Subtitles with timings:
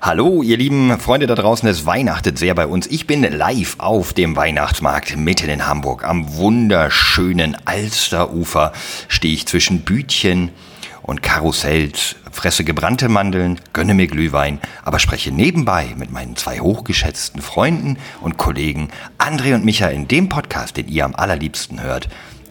[0.00, 2.86] Hallo, ihr lieben Freunde da draußen, es weihnachtet sehr bei uns.
[2.86, 6.04] Ich bin live auf dem Weihnachtsmarkt mitten in Hamburg.
[6.04, 8.72] Am wunderschönen Alsterufer
[9.08, 10.50] stehe ich zwischen Bütchen
[11.02, 17.42] und Karussells, fresse gebrannte Mandeln, gönne mir Glühwein, aber spreche nebenbei mit meinen zwei hochgeschätzten
[17.42, 22.08] Freunden und Kollegen André und Micha in dem Podcast, den ihr am allerliebsten hört,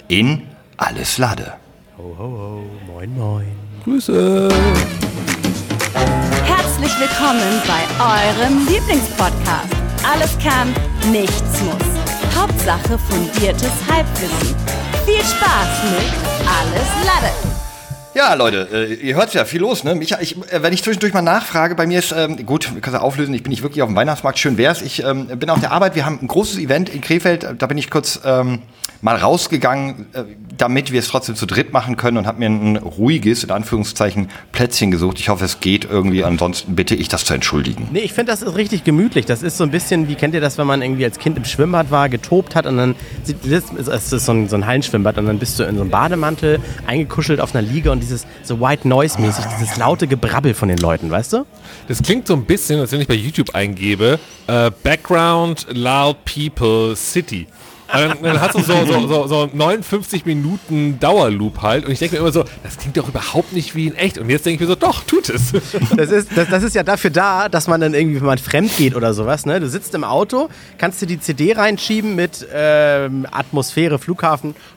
[0.10, 0.42] in
[0.76, 1.54] Alles Lade.
[1.98, 3.48] Ho, ho, ho, moin, moin.
[3.86, 4.50] Grüße.
[6.80, 9.74] Herzlich willkommen bei eurem Lieblingspodcast.
[10.04, 10.72] Alles kann,
[11.12, 12.38] nichts muss.
[12.40, 14.56] Hauptsache fundiertes Halbwissen.
[15.04, 16.08] Viel Spaß mit
[16.46, 17.34] Alles Lade.
[18.14, 19.96] Ja, Leute, äh, ihr hört's ja, viel los, ne?
[19.96, 23.02] Micha, ich, äh, wenn ich zwischendurch mal nachfrage, bei mir ist, ähm, gut, kannst du
[23.02, 24.84] auflösen, ich bin nicht wirklich auf dem Weihnachtsmarkt, schön wär's.
[24.84, 27.80] Ich ähm, bin auf der Arbeit, wir haben ein großes Event in Krefeld, da bin
[27.80, 28.62] ich kurz ähm,
[29.02, 30.24] mal rausgegangen, äh,
[30.58, 34.30] damit wir es trotzdem zu dritt machen können und habe mir ein ruhiges, in Anführungszeichen,
[34.52, 35.20] Plätzchen gesucht.
[35.20, 37.88] Ich hoffe, es geht irgendwie, ansonsten bitte ich das zu entschuldigen.
[37.92, 39.26] Nee, ich finde, das ist richtig gemütlich.
[39.26, 41.46] Das ist so ein bisschen, wie kennt ihr das, wenn man irgendwie als Kind im
[41.46, 45.26] Schwimmbad war, getobt hat und dann, sieht- es ist so ein, so ein Hallenschwimmbad und
[45.28, 48.88] dann bist du in so einem Bademantel eingekuschelt auf einer Liege und dieses so White
[48.88, 51.46] Noise mäßig, dieses laute Gebrabbel von den Leuten, weißt du?
[51.88, 56.96] Das klingt so ein bisschen, als wenn ich bei YouTube eingebe, äh, Background Loud People
[56.96, 57.48] City.
[57.92, 62.16] Dann, dann hast du so, so, so, so 59 Minuten Dauerloop halt und ich denke
[62.16, 64.18] mir immer so, das klingt doch überhaupt nicht wie in echt.
[64.18, 65.54] Und jetzt denke ich mir so, doch, tut es.
[65.96, 68.76] Das ist, das, das ist ja dafür da, dass man dann irgendwie, wenn man fremd
[68.78, 69.60] geht oder sowas, ne?
[69.60, 74.48] Du sitzt im Auto, kannst dir die CD reinschieben mit ähm, Atmosphäre, Flughafen.
[74.48, 74.68] 15.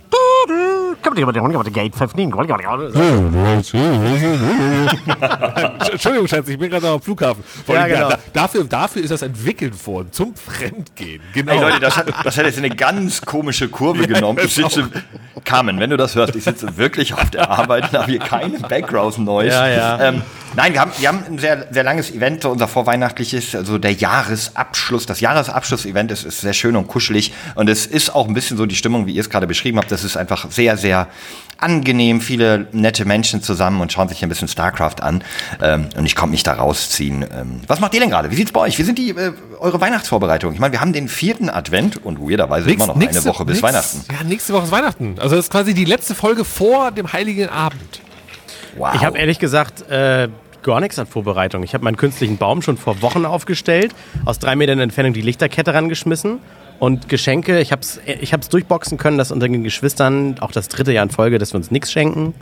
[5.92, 7.42] Entschuldigung, Schatz, ich bin gerade noch am Flughafen.
[7.66, 8.08] Ja, genau.
[8.10, 11.22] da, dafür, dafür ist das entwickelt worden, zum Fremdgehen.
[11.32, 11.52] Genau.
[11.52, 14.40] Ey Leute, das hat, das hat jetzt eine ganz komische Kurve genommen.
[14.44, 14.88] Ich sitze,
[15.44, 18.58] Carmen, wenn du das hörst, ich sitze wirklich auf der Arbeit und habe hier keine
[18.58, 19.48] Background Noise.
[19.48, 20.00] Ja, ja.
[20.00, 20.22] Ähm,
[20.54, 25.06] nein, wir haben, wir haben ein sehr, sehr langes Event, unser vorweihnachtliches, also der Jahresabschluss.
[25.06, 28.66] Das Jahresabschluss-Event ist, ist sehr schön und kuschelig und es ist auch ein bisschen so
[28.66, 29.90] die Stimmung, wie ihr es gerade beschrieben habt.
[29.90, 30.89] Das ist einfach sehr, sehr
[31.58, 35.22] angenehm, viele nette Menschen zusammen und schauen sich ein bisschen StarCraft an.
[35.60, 37.22] Ähm, und ich konnte mich da rausziehen.
[37.22, 38.30] Ähm, was macht ihr denn gerade?
[38.30, 38.78] Wie sieht's bei euch?
[38.78, 40.54] Wie sind die äh, eure Weihnachtsvorbereitungen?
[40.54, 43.62] Ich meine, wir haben den vierten Advent und weirderweise immer noch eine Woche bis nix-
[43.62, 44.04] Weihnachten.
[44.10, 45.16] Ja, nächste Woche ist Weihnachten.
[45.18, 48.00] Also das ist quasi die letzte Folge vor dem Heiligen Abend.
[48.78, 48.94] Wow.
[48.94, 50.28] Ich habe ehrlich gesagt äh,
[50.62, 51.62] gar nichts an Vorbereitung.
[51.62, 55.74] Ich habe meinen künstlichen Baum schon vor Wochen aufgestellt, aus drei Metern Entfernung die Lichterkette
[55.74, 56.38] rangeschmissen
[56.80, 57.60] und Geschenke.
[57.60, 61.04] Ich habe es ich hab's durchboxen können, dass unter den Geschwistern auch das dritte Jahr
[61.04, 62.34] in Folge, dass wir uns nichts schenken.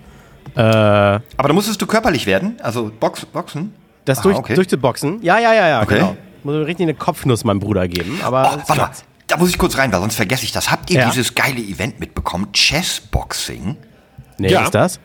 [0.57, 2.57] Äh, Aber da musstest du körperlich werden?
[2.63, 3.75] Also Box, Boxen?
[4.07, 4.55] das durch, okay.
[4.55, 5.23] durchzuboxen.
[5.23, 5.97] Ja, ja, ja, ja, Okay.
[5.97, 6.17] genau.
[6.45, 8.21] Muss mir richtig eine Kopfnuss meinem Bruder geben.
[8.25, 8.91] Aber Oh, warte mal,
[9.27, 10.71] da muss ich kurz rein, weil sonst vergesse ich das.
[10.71, 11.11] Habt ihr Ja.
[11.11, 12.49] dieses geile Event mitbekommen?
[12.53, 13.77] Chessboxing?
[14.39, 14.63] Nee, Ja.
[14.65, 15.01] ist das?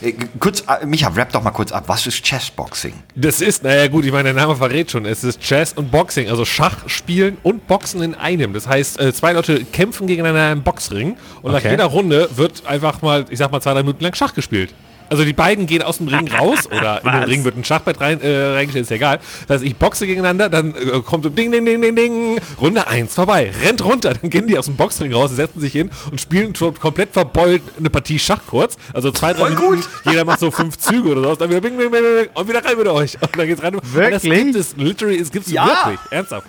[0.00, 1.84] Äh, kurz, äh, Micha, rap doch mal kurz ab.
[1.86, 2.94] Was ist Chessboxing?
[3.14, 5.06] Das ist, naja gut, ich meine, der Name verrät schon.
[5.06, 8.52] Es ist Chess und Boxing, also Schach spielen und Boxen in einem.
[8.54, 11.70] Das heißt, äh, zwei Leute kämpfen gegeneinander im Boxring und nach Okay.
[11.70, 14.74] jeder Runde wird einfach mal, ich sag mal, zwei, drei Minuten lang Schach gespielt.
[15.12, 17.22] Also die beiden gehen aus dem Ring raus oder in den?
[17.24, 19.20] Ring wird ein Schachbrett rein, äh, reingestellt, ist ja egal.
[19.46, 22.86] Das heißt, ich boxe gegeneinander, dann äh, kommt so Ding, Ding, Ding, Ding, Ding, Runde
[22.86, 26.18] 1 vorbei, rennt runter, dann gehen die aus dem Boxring raus, setzen sich hin und
[26.18, 28.76] spielen schon komplett verbeult eine Partie Schach kurz.
[28.94, 31.90] Also zwei, drei Minuten, jeder macht so fünf Züge oder so, dann wieder Bing, Bing,
[31.90, 33.14] Bing, Bing, und wieder rein mit euch.
[33.20, 33.74] Und dann geht's rein.
[33.74, 34.32] Und das Wirklich?
[34.32, 35.66] gibt es, literally, es gibt es Ja.
[35.66, 36.46] wirklich, ernsthaft.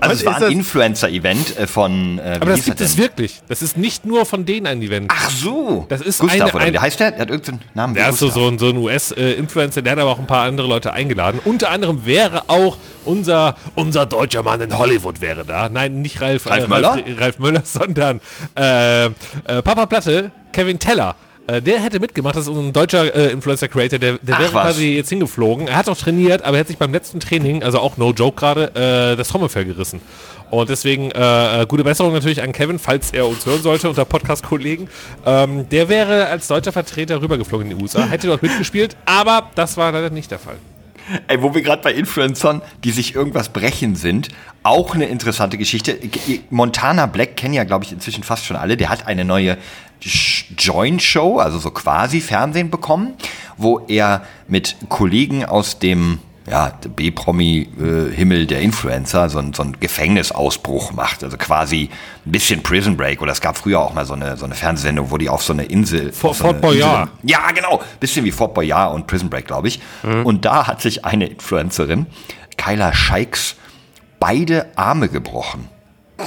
[0.00, 3.40] Also Und es war ein Influencer-Event äh, von, äh, Aber das gibt es wirklich.
[3.48, 5.10] Das ist nicht nur von denen ein Event.
[5.14, 5.86] Ach so.
[5.88, 7.10] Das ist Gustav, eine- oder ein- wie heißt der?
[7.12, 7.94] Der hat irgendeinen Namen.
[7.94, 10.92] Der ist so, ein, so ein US-Influencer, der hat aber auch ein paar andere Leute
[10.92, 11.40] eingeladen.
[11.44, 15.68] Unter anderem wäre auch unser, unser deutscher Mann in Hollywood wäre da.
[15.68, 16.88] Nein, nicht Ralf, Ralf äh, Möller?
[16.90, 18.20] Ralf, Ralf Möller, sondern
[18.58, 19.10] äh, äh,
[19.62, 21.14] Papa Platte, Kevin Teller.
[21.46, 24.62] Äh, der hätte mitgemacht, das ist ein deutscher äh, Influencer-Creator, der, der Ach, wäre was.
[24.64, 25.68] quasi jetzt hingeflogen.
[25.68, 28.38] Er hat auch trainiert, aber er hat sich beim letzten Training, also auch no joke
[28.38, 30.00] gerade, äh, das Trommelfell gerissen.
[30.50, 34.04] Und deswegen äh, äh, gute Besserung natürlich an Kevin, falls er uns hören sollte unter
[34.04, 34.88] Podcast-Kollegen.
[35.24, 39.76] Ähm, der wäre als deutscher Vertreter rübergeflogen in die USA, hätte dort mitgespielt, aber das
[39.76, 40.56] war leider nicht der Fall.
[41.28, 44.28] Ey, wo wir gerade bei Influencern, die sich irgendwas brechen sind,
[44.64, 45.96] auch eine interessante Geschichte.
[46.50, 48.76] Montana Black kennen ja, glaube ich, inzwischen fast schon alle.
[48.76, 49.56] Der hat eine neue
[50.58, 53.14] Join-Show, also so quasi Fernsehen bekommen,
[53.56, 60.92] wo er mit Kollegen aus dem ja, B-Promi-Himmel der Influencer so, ein- so einen Gefängnisausbruch
[60.92, 61.24] macht.
[61.24, 61.90] Also quasi
[62.24, 63.20] ein bisschen Prison Break.
[63.20, 65.52] Oder es gab früher auch mal so eine, so eine Fernsehsendung, wo die auf so
[65.52, 66.12] eine Insel.
[66.12, 67.10] Fort- so Fort Boyard.
[67.24, 67.82] Ja, genau.
[67.98, 69.80] Bisschen wie Fort Boyard und Prison Break, glaube ich.
[70.24, 72.06] Und da hat sich eine Influencerin,
[72.56, 73.56] Kyla Scheiks,
[74.20, 75.68] beide Arme gebrochen.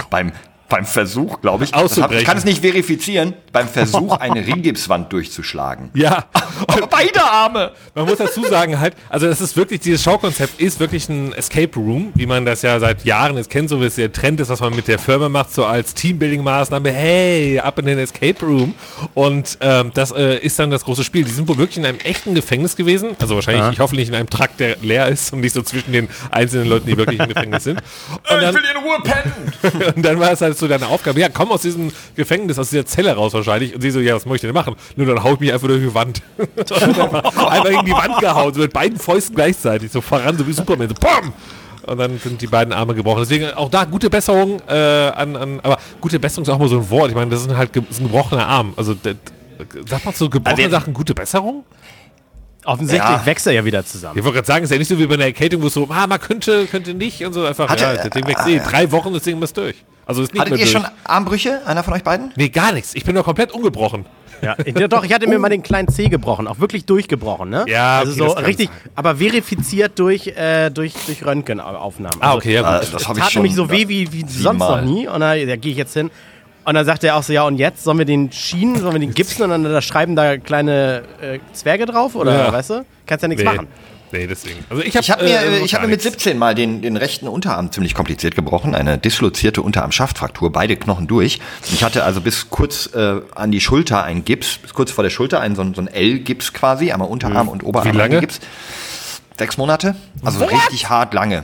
[0.10, 0.34] Beim
[0.70, 2.20] beim Versuch, glaube ich, das hab, Auszubrechen.
[2.20, 5.90] ich kann es nicht verifizieren, beim Versuch, eine Ringgipswand durchzuschlagen.
[6.00, 6.26] Ja.
[6.68, 7.72] Aber beide Arme!
[7.94, 11.76] Man muss dazu sagen halt, also das ist wirklich, dieses Schaukonzept ist wirklich ein Escape
[11.76, 14.50] Room, wie man das ja seit Jahren jetzt kennt, so wie es der Trend ist,
[14.50, 18.76] was man mit der Firma macht, so als Teambuilding-Maßnahme, hey, ab in den Escape Room.
[19.14, 21.26] Und ähm, das äh, ist dann das große Spiel.
[21.26, 24.16] Die sind wohl wirklich in einem echten Gefängnis gewesen, also wahrscheinlich, ich hoffe nicht in
[24.16, 27.28] einem Trakt, der leer ist und nicht so zwischen den einzelnen Leuten, die wirklich im
[27.28, 27.82] Gefängnis sind.
[28.30, 29.94] Und dann, in Ruhe pennen!
[29.96, 32.86] und dann war es halt so deine Aufgabe, ja, komm aus diesem Gefängnis, aus dieser
[32.86, 33.76] Zelle raus wahrscheinlich.
[33.76, 34.76] Und sie so, ja, was möchte ich denn machen?
[34.96, 36.22] Nur dann hau ich mich einfach durch die Wand.
[36.58, 40.88] Einfach, gegen die Wand gehauen, so mit beiden Fäusten gleichzeitig, so voran, so wie Superman,
[40.90, 41.34] so BAM!
[41.86, 43.22] Und dann sind die beiden Arme gebrochen.
[43.22, 46.78] Deswegen auch da gute Besserung äh, an, an, aber gute Besserung ist auch mal so
[46.78, 47.10] ein Wort.
[47.10, 48.74] Ich meine, das ist halt ge ist ein gebrochener Arm.
[48.78, 49.16] Also, das,
[49.88, 51.64] sagt man zu gebrochenen Also, Sachen gute Besserung?
[52.66, 53.26] Offensichtlich Ja.
[53.26, 54.18] wächst er ja wieder zusammen.
[54.20, 55.88] Ich wollte gerade sagen, ist ja nicht so wie bei einer Erkältung, wo es so,
[55.90, 58.60] ah, man könnte, könnte nicht und so einfach, Hatte- ja, das Ding wächst eh.
[58.60, 59.78] Drei Wochen, das Ding ist durch.
[60.10, 60.72] Also ist nicht Hattet ihr durch.
[60.72, 62.32] schon Armbrüche, einer von euch beiden?
[62.36, 62.96] Nee, gar nichts.
[62.96, 64.06] Ich bin doch komplett ungebrochen.
[64.42, 67.66] Ja, ja, doch, ich hatte mir mal den kleinen C gebrochen, auch wirklich durchgebrochen, ne?
[67.68, 68.92] Ja, also okay, so das kann richtig, sein.
[68.96, 72.20] aber verifiziert durch, äh, durch, durch Röntgenaufnahmen.
[72.22, 72.94] Ah, Also, okay, ja Ah, gut.
[72.94, 73.42] das habe ich tat schon.
[73.44, 75.08] nämlich so weh wie, wie sonst noch nie.
[75.08, 76.10] Und da, da gehe ich jetzt hin.
[76.66, 79.00] Und dann sagt er auch so, ja, und jetzt sollen wir den schienen, sollen wir
[79.00, 82.16] den gipsen und dann da schreiben da kleine äh, Zwerge drauf?
[82.16, 82.54] Oder Ja.
[82.54, 82.86] weißt du?
[83.06, 83.50] Kannst ja nichts Nee.
[83.50, 83.68] machen.
[84.12, 84.66] Nee, deswegen.
[84.70, 86.82] Also ich habe Ich habe mir, äh, äh, ich hab mir mit 17 mal den,
[86.82, 91.40] den rechten Unterarm ziemlich kompliziert gebrochen, eine dislozierte Unterarm-Schaftfraktur, beide Knochen durch.
[91.72, 95.12] Ich hatte also bis kurz äh, an die Schulter einen Gips, bis kurz vor der
[95.12, 98.20] Schulter einen so, ein- so ein L-Gips quasi, einmal Unterarm und Oberarm Wie lange?
[98.20, 98.40] Gips.
[99.38, 101.44] Sechs Monate, also richtig hart lange.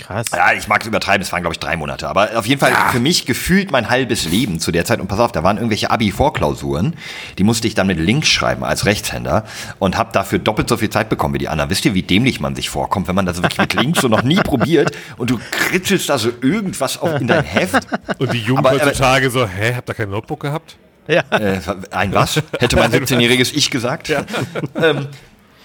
[0.00, 0.26] Krass.
[0.34, 2.72] Ja, ich mag es übertreiben, es waren glaube ich drei Monate, aber auf jeden Fall
[2.92, 5.00] für mich gefühlt mein halbes Leben zu der Zeit.
[5.00, 6.94] Und pass auf, da waren irgendwelche Abi-Vorklausuren,
[7.38, 9.44] die musste ich dann mit links schreiben als Rechtshänder
[9.78, 11.70] und habe dafür doppelt so viel Zeit bekommen wie die anderen.
[11.70, 14.22] Wisst ihr, wie dämlich man sich vorkommt, wenn man das wirklich mit links so noch
[14.22, 17.86] nie probiert und du kritzelst da so irgendwas auf in dein Heft?
[18.18, 20.76] Und die Jugend Aber- aber- heutzutage so, hä, habt ihr kein Notebook gehabt?
[21.08, 21.22] Ja.
[21.30, 21.58] Äh,
[21.90, 22.40] ein was?
[22.58, 24.08] Hätte mein 17-jähriges Ich gesagt.
[24.08, 24.24] Ja,
[24.76, 25.08] ähm,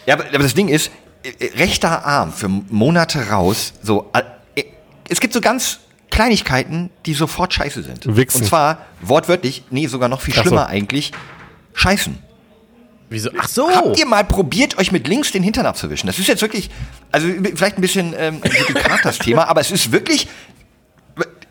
[0.05, 1.04] ja aber, aber das Ding ist, äh, äh,
[1.55, 4.63] rechter Arm für Monate raus, so, äh,
[5.09, 5.79] es gibt so ganz
[6.11, 8.15] Kleinigkeiten, die sofort scheiße sind.
[8.15, 8.41] Wichsen.
[8.41, 10.43] Und zwar wortwörtlich, nee, sogar noch viel Ach so.
[10.43, 11.11] schlimmer eigentlich,
[11.73, 12.17] scheißen.
[13.09, 13.29] Wieso?
[13.37, 13.69] Ach so.
[13.69, 16.07] Habt ihr mal probiert, euch mit links den Hintern abzuwischen?
[16.07, 16.69] Das ist jetzt wirklich,
[17.11, 18.41] also vielleicht ein bisschen ähm,
[19.03, 20.27] das Thema, aber es ist wirklich,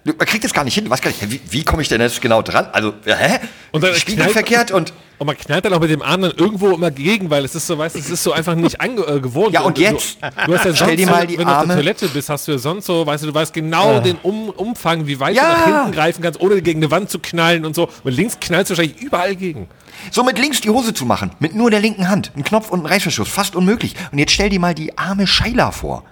[0.04, 0.90] man kriegt es gar nicht hin.
[0.90, 2.66] Weißt gar nicht, wie, wie komme ich denn jetzt genau dran?
[2.72, 3.38] Also, hä?
[3.70, 6.32] Und dann Spiegel knallt- verkehrt und Und man knallt dann auch mit dem Arm dann
[6.32, 9.00] irgendwo immer gegen, weil es ist so, weißt du, es ist so einfach nicht ange
[9.02, 9.52] äh, gewohnt.
[9.54, 10.18] Ja, und jetzt?
[10.20, 12.48] Du, du hast ja Stell sonst, dir mal wenn du auf der Toilette bist, hast
[12.48, 15.42] du ja sonst so, weißt du, du weißt genau den um Umfang, wie weit Ja.
[15.42, 17.88] du nach hinten greifen kannst, ohne gegen eine Wand zu knallen und so.
[18.02, 19.68] Und links knallst du wahrscheinlich überall gegen.
[20.10, 22.80] So mit links die Hose zu machen, mit nur der linken Hand, ein Knopf und
[22.80, 23.94] ein Reißverschluss, fast unmöglich.
[24.10, 26.04] Und jetzt stell dir mal die arme Scheila vor.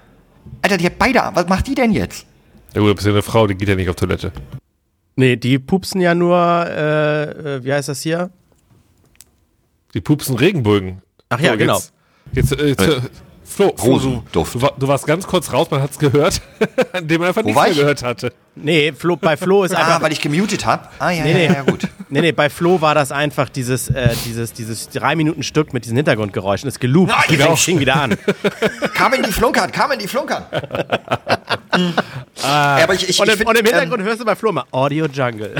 [0.62, 1.36] Alter, die hat beide Arme.
[1.36, 2.24] Was macht die denn jetzt?
[2.74, 4.30] Ja gut, du bist ja eine Frau, die geht ja nicht auf Toilette.
[5.16, 6.36] Nee, die pupsen ja nur,
[6.68, 7.22] äh,
[7.56, 8.30] äh, wie heißt das hier?
[9.94, 11.02] Die pupsen Regenbögen.
[11.28, 11.76] Ach ja, genau.
[12.32, 13.00] Jetzt, jetzt äh, jetzt, äh,
[13.44, 14.46] Flo, Flo du, du,
[14.78, 16.40] du warst ganz kurz raus, man hat es gehört,
[16.92, 17.78] an dem man einfach nichts war mehr ich?
[17.78, 18.32] gehört hatte.
[18.54, 20.02] Nee, Flo, bei Flo ist Ah, einfach.
[20.02, 20.88] weil ich gemutet habe.
[20.98, 21.46] Ah, ja, Nee, ja, nee.
[21.46, 21.86] ja, ja, gut.
[22.08, 25.84] Nee, nee, bei Flo war das einfach dieses, äh, dieses, dieses drei Minuten Stück mit
[25.84, 26.66] diesen Hintergrundgeräuschen.
[26.66, 27.10] Das geloopt.
[27.10, 27.56] Ja, Das genau.
[27.56, 28.16] fing wieder an.
[28.94, 30.08] Kamen die Flunkern, kamen die
[32.42, 34.34] Ja, aber ich, ich, Und ich im, find, und im ähm, Hintergrund hörst du bei
[34.34, 35.54] Flo mal Audio Jungle.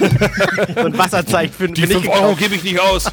[0.76, 3.06] ein Wasserzeichen für, Die für nicht 5 Euro gebe ich nicht aus.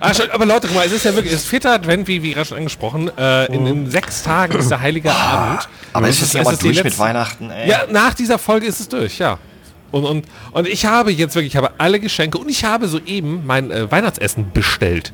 [0.00, 2.22] ah, schon, aber Leute, guck mal, es ist ja wirklich, es ist vierter Advent, wie,
[2.22, 3.10] wie gerade schon angesprochen.
[3.16, 5.68] Äh, in, in sechs Tagen ist der Heilige Abend.
[5.92, 7.68] aber Und ist es ist ja mal durch mit Weihnachten, ey.
[7.70, 9.38] Ja, nach dieser Folge ist es durch, ja.
[9.92, 13.42] Und, und, und ich habe jetzt wirklich, ich habe alle Geschenke und ich habe soeben
[13.46, 15.12] mein äh, Weihnachtsessen bestellt.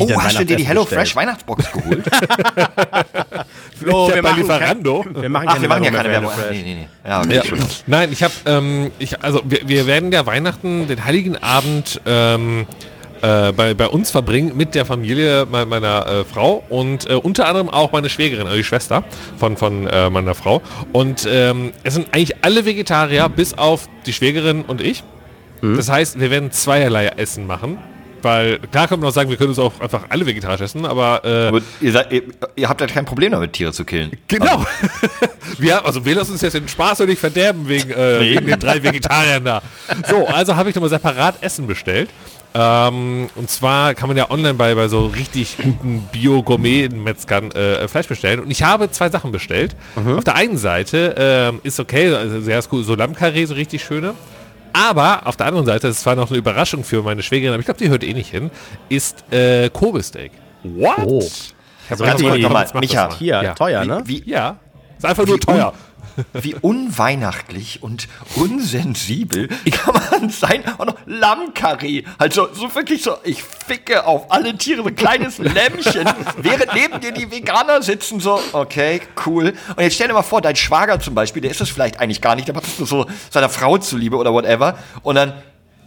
[0.00, 1.00] Oh, dein hast du dir die Weihnachtsessen Hello bestellt?
[1.00, 2.04] Fresh Weihnachtsbox geholt?
[3.78, 5.02] Flo, wir bei machen, Lieferando.
[5.02, 6.30] kein, wir machen Ach, wir machen ja keine Werbung.
[6.30, 6.56] HelloFresh.
[6.56, 7.08] Nee, nee, nee.
[7.08, 7.42] Ja, okay, Ja.
[7.86, 12.66] Nein, ich habe, ähm, ich, also wir, wir werden ja Weihnachten, den Heiligen Abend ähm,
[13.22, 17.46] äh, bei, bei uns verbringen mit der Familie me- meiner äh, Frau und äh, unter
[17.46, 19.04] anderem auch meine Schwägerin, also die Schwester
[19.38, 20.60] von, von äh, meiner Frau.
[20.92, 25.02] Und ähm, es sind eigentlich alle Vegetarier, bis auf die Schwägerin und ich.
[25.64, 27.78] Das heißt, wir werden zweierlei Essen machen.
[28.22, 31.24] Weil klar kann man auch sagen, wir können uns auch einfach alle vegetarisch essen, aber,
[31.24, 32.22] äh, Aber ihr, seid, ihr,
[32.56, 34.12] ihr habt halt kein Problem damit, Tiere zu killen.
[34.28, 34.64] Genau.
[35.58, 38.58] wir, also wir lassen uns jetzt den Spaß und nicht verderben wegen, äh, wegen den
[38.58, 39.62] drei Vegetariern da.
[40.08, 42.08] So, also habe ich nochmal separat Essen bestellt.
[42.54, 48.08] Ähm, und zwar kann man ja online bei, bei so richtig guten Bio-Gourmet-Metzgern äh, Fleisch
[48.08, 48.40] bestellen.
[48.40, 49.74] Und ich habe zwei Sachen bestellt.
[50.16, 54.14] Auf der einen Seite ähm, ist okay, also sehr cool, so Lammkarree, so richtig schöne.
[54.72, 57.66] Aber auf der anderen Seite, das war noch eine Überraschung für meine Schwägerin, aber ich
[57.66, 58.50] glaube, die hört eh nicht hin,
[58.88, 60.32] ist äh, Kobe-Steak.
[60.64, 60.94] What?
[61.04, 61.18] Oh.
[61.20, 61.54] Ich
[61.90, 63.16] hab So gedacht, richtig- komm, Warte mal, jetzt mach das Micha.
[63.18, 63.54] Hier, Ja.
[63.54, 64.02] teuer, ne?
[64.06, 64.56] Wie, Ja.
[64.96, 65.72] Ist einfach nur Wie teuer.
[66.32, 70.64] Wie unweihnachtlich und unsensibel kann man sein?
[70.78, 72.04] Und noch Lammkarree.
[72.18, 77.00] Also so wirklich so, ich ficke auf alle Tiere, so ein kleines Lämmchen, während neben
[77.00, 79.54] dir die Veganer sitzen, so, okay, cool.
[79.76, 82.20] Und jetzt stell dir mal vor, dein Schwager zum Beispiel, der ist es vielleicht eigentlich
[82.20, 84.78] gar nicht, der macht es nur so seiner Frau zuliebe oder whatever.
[85.02, 85.34] Und dann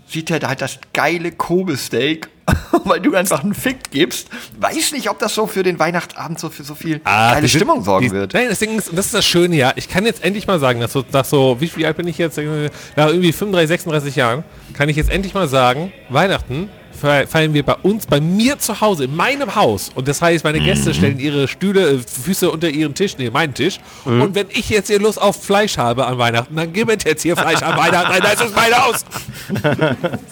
[0.08, 2.30] sieht er da halt das geile Kobe-Steak,
[2.84, 4.28] weil du einfach einen Fick gibst.
[4.60, 7.60] Weiß nicht, ob das so für den Weihnachtsabend so für so viel geile die sind-
[7.60, 8.34] Stimmung sorgen die, wird.
[8.34, 9.74] Nein, das Ding ist, das ist das Schöne, ja.
[9.76, 12.18] Ich kann jetzt endlich mal sagen, dass so, dass so wie, wie alt bin ich
[12.20, 12.38] jetzt?
[12.38, 17.64] Nach irgendwie 35, 36 Jahren, kann ich jetzt endlich mal sagen, Weihnachten fe- feiern wir
[17.64, 19.90] bei uns, bei mir zu Hause, in meinem Haus.
[19.96, 23.54] Und das heißt, meine Gäste stellen ihre Stühle, äh, Füße unter ihren Tisch, nee, meinen
[23.54, 23.80] Tisch.
[24.06, 27.24] Und wenn ich jetzt hier Lust auf Fleisch habe an Weihnachten, dann gib mir jetzt
[27.24, 29.06] hier Fleisch an Weihnachten, nein, das ist mein Haus.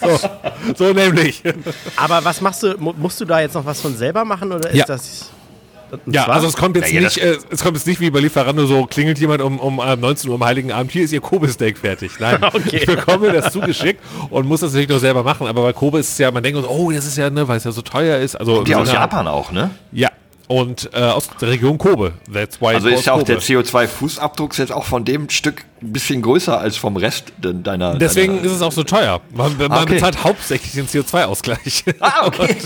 [0.00, 1.42] so, so nämlich.
[2.04, 4.68] Aber was machst du, mu- musst du da jetzt noch was von selber machen oder
[4.70, 4.84] ist Ja.
[4.86, 5.30] das...
[6.06, 8.18] Ja, also es kommt jetzt Ja, ja, nicht, äh, es kommt jetzt nicht wie bei
[8.18, 11.20] Lieferando so, klingelt jemand um, um äh, 19 Uhr am Heiligen Abend, hier ist ihr
[11.20, 12.12] Kobe-Steak fertig.
[12.18, 12.78] Nein, Okay.
[12.78, 15.46] ich bekomme das zugeschickt und muss das natürlich noch selber machen.
[15.46, 17.58] Aber bei Kobe ist es ja, man denkt, so, oh, das ist ja, ne, weil
[17.58, 18.34] es ja so teuer ist.
[18.34, 19.70] Also, Die so aus Japan auch, ne?
[19.92, 20.08] Ja,
[20.48, 22.14] und äh, aus der Region Kobe.
[22.32, 23.32] That's why Also ist ja auch Kobe.
[23.34, 27.96] der CO2-Fußabdruck jetzt auch von dem Stück ein bisschen größer als vom Rest de- deiner.
[27.96, 29.20] Deswegen deiner ist es auch so teuer.
[29.34, 29.94] Man, man Ah, okay.
[29.94, 31.84] bezahlt hauptsächlich den CO2-Ausgleich.
[32.00, 32.56] Ah, okay.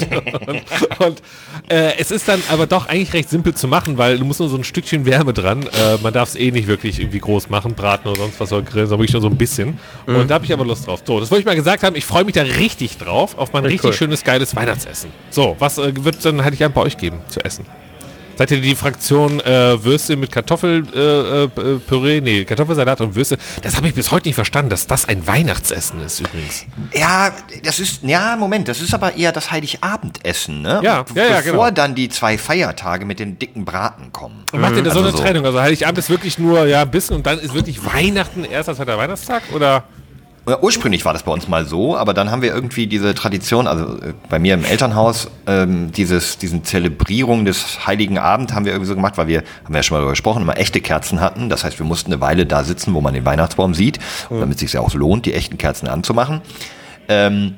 [0.47, 0.63] und
[1.07, 1.23] und
[1.69, 4.49] äh, es ist dann aber doch eigentlich recht simpel zu machen, weil du musst nur
[4.49, 5.63] so ein Stückchen Wärme dran.
[5.65, 8.63] Äh, man darf es eh nicht wirklich irgendwie groß machen, braten oder sonst was oder
[8.63, 9.79] grillen, sondern wirklich nur so ein bisschen.
[10.07, 10.17] Mhm.
[10.17, 11.03] Und da habe ich aber Lust drauf.
[11.05, 11.97] So, das wollte ich mal gesagt haben.
[11.97, 13.93] Ich freue mich da richtig drauf, auf mein richtig cool.
[13.95, 15.11] schönes, geiles Weihnachtsessen.
[15.31, 17.65] So, was äh, wird dann hätte ich ein bei euch geben zu essen?
[18.39, 21.43] Seid ihr die Fraktion äh, Würste mit Kartoffelpüree?
[21.43, 22.21] Äh, äh, Püree?
[22.21, 23.37] nee, Kartoffelsalat und Würste.
[23.63, 26.65] Das habe ich bis heute nicht verstanden, dass das ein Weihnachtsessen ist übrigens.
[26.95, 27.33] Ja,
[27.65, 30.81] das ist, ja, Moment, das ist aber eher das Heiligabendessen, ne?
[30.85, 31.71] Ja, ja, ja, Bevor genau.
[31.73, 34.45] dann die zwei Feiertage mit den dicken Braten kommen.
[34.53, 35.23] Und macht ihr da so Also eine so.
[35.25, 35.45] Trennung?
[35.45, 38.97] Also Heiligabend ist wirklich nur ja ein bisschen und dann ist wirklich Weihnachten erster, zweiter
[38.97, 39.43] Weihnachtstag?
[39.53, 39.83] Oder?
[40.61, 43.97] Ursprünglich war das bei uns mal so, aber dann haben wir irgendwie diese Tradition, also
[43.97, 48.89] äh, bei mir im Elternhaus, ähm, dieses, diesen Zelebrierung des Heiligen Abend haben wir irgendwie
[48.89, 51.49] so gemacht, weil wir, haben wir ja schon mal darüber gesprochen, immer echte Kerzen hatten.
[51.49, 53.99] Das heißt, wir mussten eine Weile da sitzen, wo man den Weihnachtsbaum sieht,
[54.31, 56.41] damit es sich ja auch lohnt, die echten Kerzen anzumachen.
[57.09, 57.55] Ähm,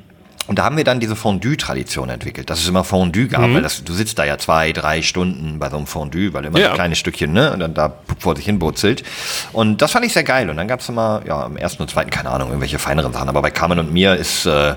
[0.50, 3.84] und da haben wir dann diese Fondue-Tradition entwickelt, dass es immer Fondue gab, weil das,
[3.84, 6.70] du sitzt da ja zwei, drei Stunden bei so einem Fondue, weil immer Ja.
[6.70, 9.04] ein kleines Stückchen, ne, und dann da vor sich hin brutzelt.
[9.52, 10.50] Und das fand ich sehr geil.
[10.50, 13.28] Und dann gab es immer, ja, am ersten und zweiten, keine Ahnung, irgendwelche feineren Sachen.
[13.28, 14.74] Aber bei Carmen und mir ist, äh,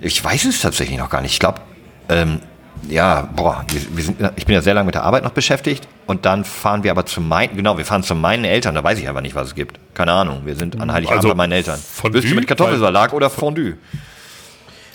[0.00, 1.34] ich weiß es tatsächlich noch gar nicht.
[1.34, 1.60] Ich glaube,
[2.08, 2.40] ähm,
[2.88, 5.86] ja, boah, wir, wir sind, ich bin ja sehr lange mit der Arbeit noch beschäftigt
[6.06, 8.98] und dann fahren wir aber zu meinen, genau, wir fahren zu meinen Eltern, da weiß
[8.98, 9.78] ich aber nicht, was es gibt.
[9.94, 11.78] Keine Ahnung, wir sind an Heiligabend Also, bei meinen Eltern.
[11.78, 12.14] Fondue?
[12.20, 13.74] Würstchen mit Kartoffelsalat oder Fondue?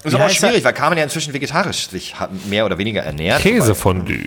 [0.04, 2.16] Ist Wie aber auch schwierig, weil Carmen ja inzwischen vegetarisch sich
[2.50, 3.42] mehr oder weniger ernährt.
[3.42, 4.26] Käsefondue.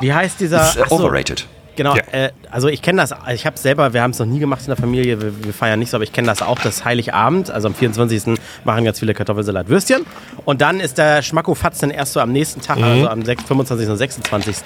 [0.00, 0.58] Wie heißt dieser...
[0.58, 1.46] Das ist äh, overrated.
[1.76, 2.02] Genau, Ja.
[2.10, 4.66] äh, also ich kenne das, ich habe selber, wir haben es noch nie gemacht in
[4.66, 7.68] der Familie, wir, wir feiern nicht so, aber ich kenne das auch, das Heiligabend, also
[7.68, 8.36] am 24.
[8.64, 10.04] machen ganz viele Kartoffelsalat-Würstchen
[10.44, 13.88] und dann ist der Schmackofatz dann erst so am nächsten Tag, also am 6, 25.
[13.90, 14.56] und 26.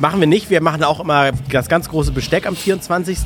[0.00, 3.18] Machen wir nicht, wir machen auch immer das ganz große Besteck am 24.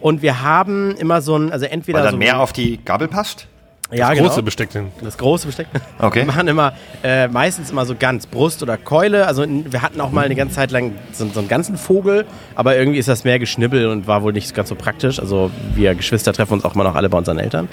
[0.00, 3.08] Und wir haben immer so ein, also entweder Weil dann so mehr auf die Gabel
[3.08, 3.46] passt?
[3.92, 4.42] Ja, Große genau.
[4.42, 4.88] Besteck denn.
[5.02, 5.66] Das große Besteck.
[5.98, 6.20] Okay.
[6.20, 9.26] Wir machen immer äh, meistens immer so ganz Brust oder Keule.
[9.26, 12.76] Also wir hatten auch mal eine ganze Zeit lang so, so einen ganzen Vogel, aber
[12.76, 15.18] irgendwie ist das mehr Geschnibbel und war wohl nicht ganz so praktisch.
[15.20, 17.68] Also wir Geschwister treffen uns auch immer noch alle bei unseren Eltern.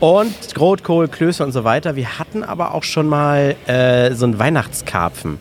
[0.00, 1.94] Und Rotkohl, Klöße und so weiter.
[1.94, 5.38] Wir hatten aber auch schon mal äh, so einen Weihnachtskarpfen.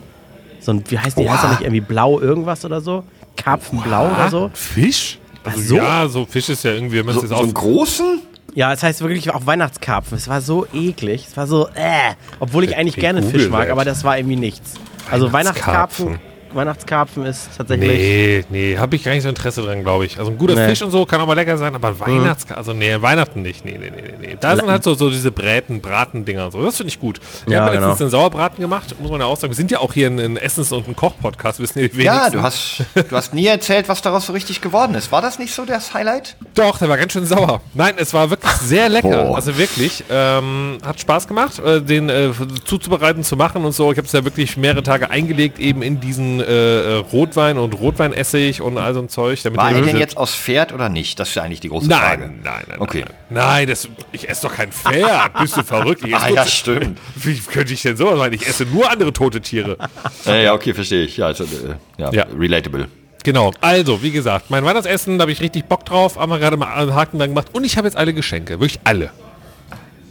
[0.60, 1.24] So ein, wie heißt die?
[1.24, 1.34] Oha.
[1.34, 3.04] Heißt nicht irgendwie blau irgendwas oder so?
[3.36, 4.52] Karpfenblau oder so?
[4.54, 5.18] Fisch?
[5.44, 5.76] Ach Also, so.
[5.78, 7.54] Ja, so Fisch ist ja irgendwie, wenn man So, es so einen auf...
[7.56, 8.20] großen?
[8.54, 10.18] Ja, es heißt wirklich auch Weihnachtskarpfen.
[10.18, 11.26] Es war so eklig.
[11.30, 12.14] Es war so, äh.
[12.40, 14.74] Obwohl ich eigentlich Ich gerne Fisch mag, aber das war irgendwie nichts.
[15.10, 16.06] Also Weihnachtskarpfen.
[16.08, 17.90] Weihnachtskarpfen, Weihnachtskarpfen ist tatsächlich.
[17.90, 20.18] Nee, nee, habe ich gar nicht so Interesse dran, glaube ich.
[20.20, 20.68] Also ein guter Nee.
[20.68, 22.46] Fisch und so kann auch mal lecker sein, aber Weihnachts...
[22.52, 23.64] Also nee, Weihnachten nicht.
[23.66, 24.38] Nee, nee, nee, nee, nee.
[24.40, 26.64] Da sind halt so, so diese Bräten, Bratendinger und so.
[26.64, 27.20] Das finde ich gut.
[27.46, 28.02] Wir Ja, haben letztens genau.
[28.02, 29.52] einen Sauerbraten gemacht, muss man ja auch sagen.
[29.52, 32.04] Wir sind ja auch hier ein, ein Essens- und ein Koch-Podcast, wissen die wenigsten.
[32.04, 35.12] Ja, du hast, du hast nie erzählt, was daraus so richtig geworden ist.
[35.12, 36.36] War das nicht so das Highlight?
[36.56, 37.62] Doch, der war ganz schön sauer.
[37.74, 39.26] Nein, es war wirklich sehr lecker.
[39.26, 39.36] Boah.
[39.36, 42.32] Also wirklich, ähm, hat Spaß gemacht, äh, den äh,
[42.66, 43.92] zuzubereiten, zu machen und so.
[43.92, 47.74] Ich habe es ja wirklich mehrere Tage eingelegt, eben in diesen äh, äh, Rotwein und
[47.74, 49.42] Rotweinessig und all so ein Zeug.
[49.44, 51.20] Damit War er denn jetzt aus Pferd oder nicht?
[51.20, 52.28] Das ist eigentlich die große Frage.
[52.28, 52.80] Nein, nein, nein.
[52.80, 53.06] Okay.
[53.30, 55.34] Nein, nein das, ich esse doch kein Pferd.
[55.40, 56.04] Bist du verrückt?
[56.06, 57.00] Ich Ah, ja, stimmt.
[57.16, 58.34] Wie könnte ich denn sowas machen?
[58.34, 59.78] Ich esse nur andere tote Tiere.
[60.26, 61.18] Äh, ja, okay, verstehe ich.
[61.18, 62.26] Ja, also, äh, ja, Ja.
[62.38, 62.88] relatable.
[63.24, 66.58] Genau, also, wie gesagt, mein Weihnachtsessen, da habe ich richtig Bock drauf, haben wir gerade
[66.58, 69.12] mal einen Haken dran gemacht und ich habe jetzt alle Geschenke, wirklich alle.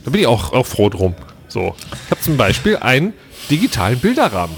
[0.04, 1.14] Da bin ich auch, auch froh drum.
[1.48, 3.12] So, ich habe zum Beispiel einen
[3.50, 4.56] digitalen Bilderrahmen.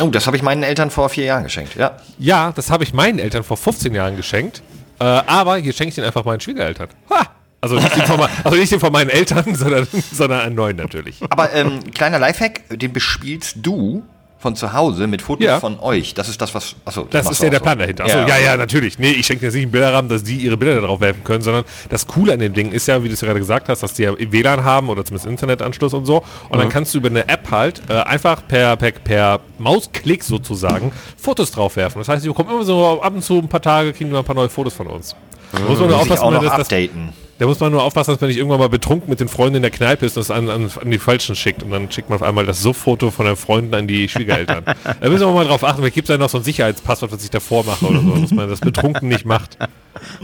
[0.00, 1.74] Oh, das habe ich meinen Eltern vor vier Jahren geschenkt.
[1.76, 1.96] Ja.
[2.18, 4.62] Ja, das habe ich meinen Eltern vor 15 Jahren geschenkt.
[4.98, 6.88] Äh, aber hier schenke ich den einfach meinen Schwiegereltern.
[7.10, 7.26] Ha!
[7.60, 11.20] Also nicht, den von, also nicht den von meinen Eltern, sondern, sondern einen neuen natürlich.
[11.30, 14.04] Aber ähm, kleiner Lifehack, den bespielst du
[14.46, 15.58] von zu Hause mit Fotos Ja.
[15.58, 16.14] von euch.
[16.14, 16.76] Das ist das, was.
[16.84, 18.04] Achso, Das ist ja der Plan dahinter.
[18.04, 18.96] Achso, ja, ja, natürlich.
[18.96, 21.64] Nee, ich schenke jetzt nicht einen Bilderrahmen, dass die ihre Bilder darauf werfen können, sondern
[21.88, 23.94] das Coole an dem Ding ist ja, wie du es ja gerade gesagt hast, dass
[23.94, 26.22] die ja WLAN haben oder zumindest Internetanschluss und so.
[26.48, 30.92] Und dann kannst du über eine App halt äh, einfach per, per, per Mausklick sozusagen
[31.16, 31.98] Fotos drauf werfen.
[31.98, 34.24] Das heißt, die bekommen immer so ab und zu ein paar Tage, kriegen wir ein
[34.24, 35.16] paar neue Fotos von uns.
[35.50, 37.25] Da muss man nur aufpassen, auch noch das, das, updaten.
[37.38, 39.62] Da muss man nur aufpassen, dass man nicht irgendwann mal betrunken mit den Freunden in
[39.62, 41.62] der Kneipe ist und das an, an, an die Falschen schickt.
[41.62, 44.64] Und dann schickt man auf einmal das Suff-Foto von den Freunden an die Schwiegereltern.
[45.00, 47.22] da müssen wir mal drauf achten, vielleicht gibt es ja noch so ein Sicherheitspasswort, was
[47.22, 49.58] ich davor mache oder so, dass man das betrunken nicht macht.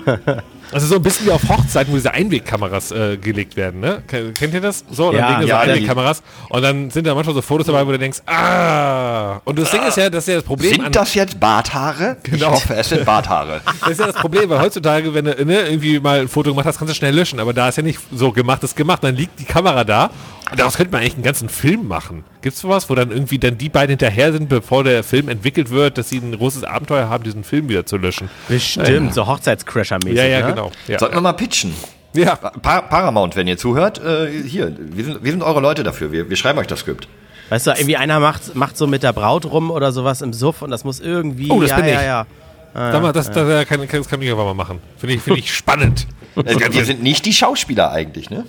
[0.72, 4.02] Das ist so ein bisschen wie auf Hochzeiten, wo diese Einwegkameras äh, gelegt werden, ne?
[4.08, 4.84] Ken- Kennt ihr das?
[4.90, 7.66] So, dann Ja, legen so ja, die- Einwegkameras und dann sind da manchmal so Fotos
[7.66, 9.40] dabei, wo du denkst, ah!
[9.44, 12.16] Und das Ding ist ja, das ist ja das Problem Sind das jetzt Barthaare?
[12.22, 12.36] Genau.
[12.36, 13.60] Ich hoffe, es sind Barthaare.
[13.82, 16.66] Das ist ja das Problem, weil heutzutage, wenn du ne, irgendwie mal ein Foto gemacht
[16.66, 17.38] hast, kannst du schnell löschen.
[17.40, 19.02] Aber da ist ja nicht so gemacht, ist gemacht.
[19.04, 20.10] Dann liegt die Kamera da.
[20.56, 22.24] Daraus könnte man eigentlich einen ganzen Film machen.
[22.42, 25.70] Gibt es sowas, wo dann irgendwie dann die beiden hinterher sind, bevor der Film entwickelt
[25.70, 28.28] wird, dass sie ein großes Abenteuer haben, diesen Film wieder zu löschen?
[28.48, 30.14] Bestimmt, so Hochzeitscrasher-mäßig.
[30.14, 30.46] Ja, ja, ne?
[30.54, 30.72] genau.
[30.88, 31.72] Ja, Sollten wir mal pitchen.
[32.14, 32.36] ja.
[32.36, 36.12] Pa Paramount, wenn ihr zuhört, äh, hier, wir sind, wir sind eure Leute dafür.
[36.12, 37.08] Wir, wir schreiben euch das Skript.
[37.48, 40.62] Weißt du, irgendwie einer macht, macht so mit der Braut rum oder sowas im Suff
[40.62, 41.50] und das muss irgendwie.
[41.50, 42.06] Oh, das ja, bin ja, ich.
[42.06, 42.26] ja.
[42.74, 44.80] Sag mal, das, das, das, kann, das kann ich einfach mal machen.
[44.96, 46.06] Finde ich, finde ich spannend.
[46.36, 48.46] Äh, wir sind nicht die Schauspieler eigentlich, ne?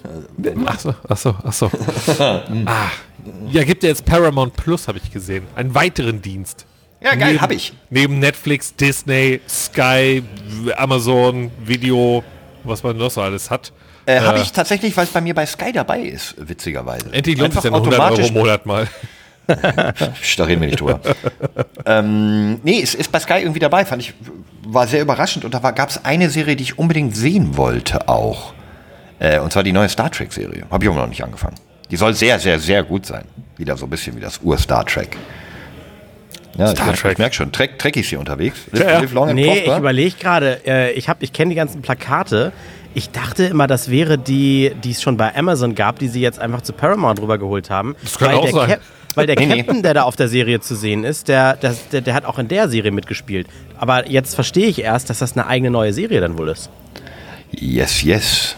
[0.65, 1.71] Ach so, ach so, ach so.
[2.65, 2.89] ah.
[3.51, 5.45] Ja, gibt ja jetzt Paramount Plus, habe ich gesehen.
[5.55, 6.65] Einen weiteren Dienst.
[7.01, 7.73] Ja, geil, Neben- hab ich.
[7.89, 10.23] Neben Netflix, Disney, Sky,
[10.77, 12.23] Amazon, Video,
[12.63, 13.73] was man noch so alles hat.
[14.05, 17.11] Äh, Habe ich tatsächlich, weil es bei mir bei Sky dabei ist, witzigerweise.
[17.13, 18.27] Endlich lohnt sich ja 100 Euro automatisch.
[18.29, 18.87] im Monat mal.
[19.47, 20.99] Da reden wir nicht drüber.
[21.85, 24.13] ähm, nee, es ist bei Sky irgendwie dabei, fand ich,
[24.65, 25.45] war sehr überraschend.
[25.45, 28.53] Und da gab es eine Serie, die ich unbedingt sehen wollte auch.
[29.19, 30.63] Äh, und zwar die neue Star Trek-Serie.
[30.71, 31.55] Habe ich aber noch nicht angefangen.
[31.91, 33.25] Die soll sehr, sehr, sehr gut sein.
[33.57, 35.17] Wieder so ein bisschen wie das Ur-Star Trek.
[36.57, 37.11] Ja, Star ich, Trek.
[37.13, 38.59] Ich merke schon, Trek, Trekkies hier unterwegs.
[38.71, 41.55] Live, Ja, live long and Nee, ich überlege gerade, äh, ich, hab- ich kenne die
[41.55, 42.51] ganzen Plakate.
[42.95, 46.37] Ich dachte immer, das wäre die, die es schon bei Amazon gab, die sie jetzt
[46.39, 47.95] einfach zu Paramount rübergeholt haben.
[48.03, 48.69] Das kann weil auch sein.
[48.69, 48.81] Cap-
[49.15, 49.35] weil der.
[49.35, 52.39] Captain, der da auf der Serie zu sehen ist, der, der, der, der hat auch
[52.39, 53.47] in der Serie mitgespielt.
[53.77, 56.69] Aber jetzt verstehe ich erst, dass das eine eigene neue Serie dann wohl ist.
[57.51, 58.55] Yes, yes.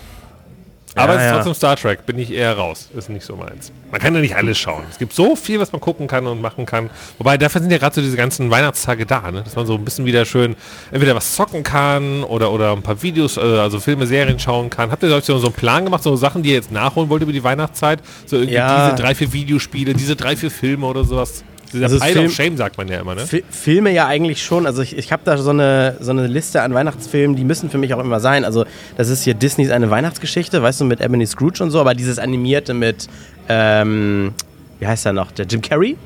[0.98, 2.90] Aber Ja, es ist trotzdem Star Trek, bin ich eher raus.
[2.96, 3.72] Ist nicht so meins.
[3.92, 4.84] Man kann ja nicht alles schauen.
[4.90, 6.90] Es gibt so viel, was man gucken kann und machen kann.
[7.18, 9.44] Wobei, dafür sind ja gerade so diese ganzen Weihnachtstage da, ne?
[9.44, 10.56] dass man so ein bisschen wieder schön
[10.92, 14.90] entweder was zocken kann oder, oder ein paar Videos, äh, also Filme, Serien schauen kann.
[14.92, 17.22] Habt ihr euch so so einen Plan gemacht, so Sachen, die ihr jetzt nachholen wollt
[17.24, 18.00] über die Weihnachtszeit?
[18.26, 18.90] So irgendwie Ja.
[18.92, 21.44] diese drei, vier Videospiele, diese drei, vier Filme oder sowas?
[21.73, 23.21] Dieser Also Pile Film- of Shame sagt man ja immer, ne?
[23.25, 24.65] Fi- Filme ja eigentlich schon.
[24.65, 27.78] Also ich, ich habe da so eine, so eine Liste an Weihnachtsfilmen, die müssen für
[27.78, 28.45] mich auch immer sein.
[28.45, 28.65] Also
[28.97, 32.19] das ist hier Disneys eine Weihnachtsgeschichte, weißt du, mit Ebony Scrooge und so, aber dieses
[32.19, 33.08] animierte mit,
[33.49, 34.34] ähm,
[34.80, 35.97] wie heißt er noch, der Jim Carrey,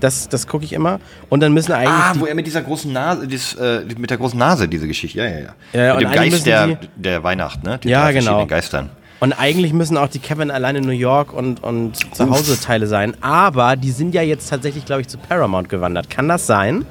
[0.00, 1.00] das, das gucke ich immer.
[1.28, 4.16] Und dann müssen eigentlich Ah, wo er mit dieser großen Nase, dieses, äh, mit der
[4.18, 5.18] großen Nase, diese Geschichte.
[5.18, 5.54] Ja, ja, ja.
[5.86, 7.78] Ja, und mit dem Geist der, der Weihnacht, ne?
[7.82, 8.46] Die Ja, genau.
[8.46, 8.90] Geistern.
[9.20, 12.86] Und eigentlich müssen auch die Kevin allein in New York und, und zu Hause Teile
[12.86, 13.14] sein.
[13.20, 16.08] Aber die sind ja jetzt tatsächlich, glaube ich, zu Paramount gewandert.
[16.08, 16.86] Kann das sein?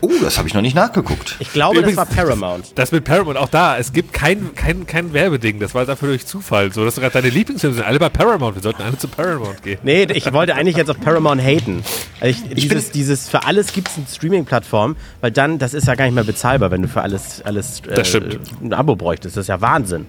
[0.00, 1.34] Oh, das habe ich noch nicht nachgeguckt.
[1.40, 2.66] Ich glaube, Übrigens- das war Paramount.
[2.76, 6.24] Das mit Paramount, auch da, es gibt kein, kein, kein Werbeding, das war einfach durch
[6.24, 6.72] Zufall.
[6.72, 8.54] So, dass du gerade deine Lieblingsfilme sind alle bei Paramount.
[8.54, 9.78] Wir sollten alle zu Paramount gehen.
[9.82, 11.82] Nee, ich wollte eigentlich jetzt auf Paramount haten.
[12.20, 15.96] Also ich, dieses, dieses, für alles gibt es eine Streaming-Plattform, weil dann, das ist ja
[15.96, 18.38] gar nicht mehr bezahlbar, wenn du für alles, alles äh, Das stimmt.
[18.62, 19.36] ein Abo bräuchtest.
[19.36, 20.06] Das ist ja Wahnsinn.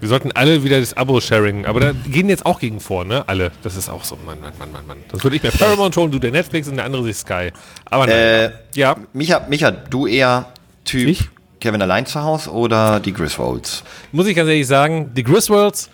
[0.00, 3.24] Wir sollten alle wieder das Abo-Sharing, aber da gehen jetzt auch gegen vor, ne?
[3.26, 3.50] Alle.
[3.62, 4.98] Das ist auch so, Mann, Mann, Mann, Mann, Mann.
[5.10, 7.50] Das würde ich mir Paramount holen, du der Netflix und der andere sich Sky.
[7.86, 8.16] Aber nein.
[8.16, 10.52] Äh, ja, Micha, Micha, du eher
[10.84, 11.28] Typ Ich?
[11.60, 13.82] Kevin allein zu Hause oder die Griswolds?
[14.12, 15.90] muss ich ganz ehrlich sagen, die Griswolds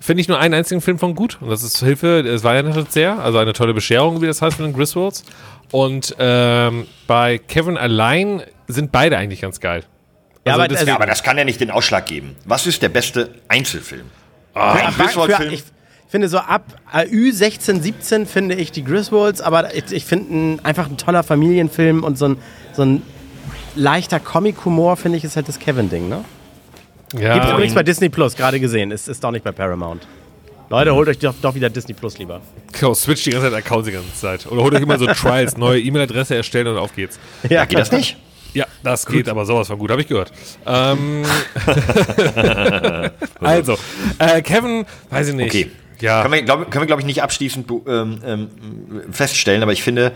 [0.00, 1.38] finde ich nur einen einzigen Film von gut.
[1.40, 3.18] Und das ist Hilfe, es war ja nicht sehr.
[3.18, 5.24] Also eine tolle Bescherung, wie das heißt mit den Griswolds.
[5.72, 9.84] Und ähm, bei Kevin allein sind beide eigentlich ganz geil.
[10.44, 12.36] Ja, Also aber deswegen- Ja, aber das kann ja nicht den Ausschlag geben.
[12.44, 14.06] Was ist der beste Einzelfilm?
[14.54, 15.52] Ah, Ein Griswold-Film?
[15.52, 15.62] ich
[16.08, 20.64] finde so ab AÜ 16, 17 finde ich die Griswolds, aber ich, ich finde ein-
[20.64, 22.38] einfach ein toller Familienfilm und so ein,
[22.72, 23.02] so ein
[23.76, 26.24] leichter Comic-Humor, finde ich, ist halt das Kevin-Ding, ne?
[27.18, 28.90] ja, Gibt übrigens bei Disney Plus, gerade gesehen.
[28.90, 30.06] Ist, ist doch nicht bei Paramount.
[30.70, 32.40] Leute, holt euch doch, doch wieder Disney Plus lieber.
[32.72, 34.46] Genau, switch die ganze Zeit Accounts die ganze Zeit.
[34.50, 37.18] Oder holt euch immer so Trials, neue E-Mail-Adresse erstellen und auf geht's.
[37.48, 38.16] Ja, geht das nicht?
[38.54, 40.32] Ja, das geht aber sowas von gut, habe ich gehört.
[40.66, 41.24] Ähm,
[43.40, 43.78] also,
[44.18, 45.54] äh, Kevin, weiß ich nicht.
[45.54, 45.70] Okay.
[46.00, 48.48] Ja, Können wir, glaube glaub ich, nicht abschließend ähm, ähm,
[49.10, 50.12] feststellen, aber ich finde,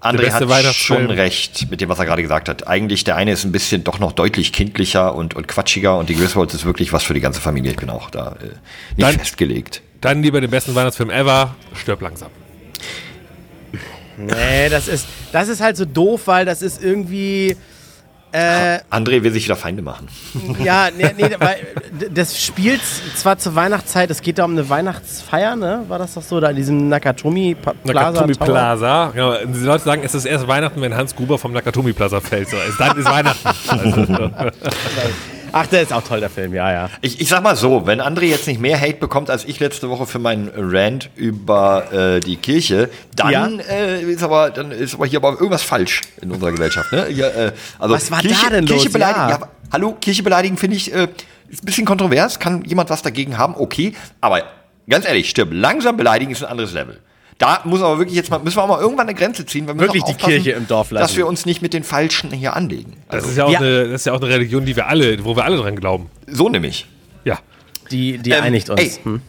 [0.00, 2.66] André hat schon recht mit dem, was er gerade gesagt hat.
[2.66, 6.16] Eigentlich, der eine ist ein bisschen doch noch deutlich kindlicher und, und quatschiger und die
[6.16, 7.70] Griswolds ist wirklich was für die ganze Familie.
[7.70, 8.58] Ich bin auch da äh, nicht
[8.98, 9.82] Dann- festgelegt.
[10.00, 12.30] Dann lieber den besten Weihnachtsfilm ever, stirb langsam.
[14.16, 17.56] Nee, das ist, das ist halt so doof, weil das ist irgendwie.
[18.32, 20.08] Äh, André will sich wieder Feinde machen.
[20.62, 21.56] ja, nee, nee, weil
[22.12, 22.82] das spielt
[23.14, 25.84] zwar zur Weihnachtszeit, es geht da um eine Weihnachtsfeier, ne?
[25.88, 27.78] War das doch so, da in diesem Nakatomi Plaza?
[27.84, 28.46] Nakatomi Tower?
[28.46, 29.10] Plaza.
[29.14, 32.50] Genau, die Leute sagen, es ist erst Weihnachten, wenn Hans Gruber vom Nakatomi Plaza fällt.
[32.50, 33.48] So, es- dann ist Weihnachten.
[33.68, 34.60] Also,
[35.52, 36.90] Ach, der ist auch toll, der Film, ja, ja.
[37.00, 39.88] Ich, ich sag mal so, wenn André jetzt nicht mehr Hate bekommt als ich letzte
[39.88, 43.48] Woche für meinen Rant über äh, die Kirche, dann, Ja.
[43.68, 46.92] äh, ist aber, dann ist aber hier aber irgendwas falsch in unserer Gesellschaft.
[46.92, 47.06] Ne?
[47.08, 48.92] Hier, äh, also Was war Kirche, da denn Kirche los?
[48.92, 49.38] beleidigen, Ja.
[49.40, 49.48] ja.
[49.72, 51.08] hallo, Kirche beleidigen finde ich, äh,
[51.48, 54.42] ist ein bisschen kontrovers, kann jemand was dagegen haben, okay, aber
[54.88, 56.98] ganz ehrlich, stirb, langsam beleidigen ist ein anderes Level.
[57.38, 59.66] Da muss aber wirklich jetzt mal, müssen wir auch mal irgendwann eine Grenze ziehen.
[59.66, 61.02] Wir müssen Wirklich die Kirche im Dorf lassen.
[61.02, 62.94] Dass wir uns nicht mit den Falschen hier anlegen.
[63.08, 63.58] das, Also, ist ja auch Ja.
[63.58, 66.08] Eine, das ist ja auch eine Religion, die wir alle, wo wir alle dran glauben.
[66.26, 66.86] so nämlich.
[67.24, 67.38] Ja.
[67.90, 68.80] Die, die Ähm, einigt uns.
[68.80, 69.20] ey, Hm?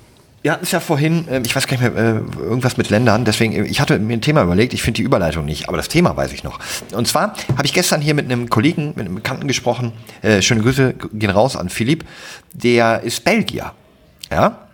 [0.43, 3.25] Wir hatten es ja vorhin, ähm, ich weiß gar nicht mehr, äh, irgendwas mit Ländern,
[3.25, 5.89] deswegen, äh, ich hatte mir ein Thema überlegt, ich finde die Überleitung nicht, aber das
[5.89, 6.59] Thema weiß ich noch.
[6.93, 9.91] Und zwar habe ich gestern hier mit einem Kollegen, mit einem Bekannten gesprochen,
[10.21, 12.05] äh, schöne Grüße gehen raus an Philipp,
[12.53, 13.73] der ist Belgier.
[14.31, 14.66] Ja?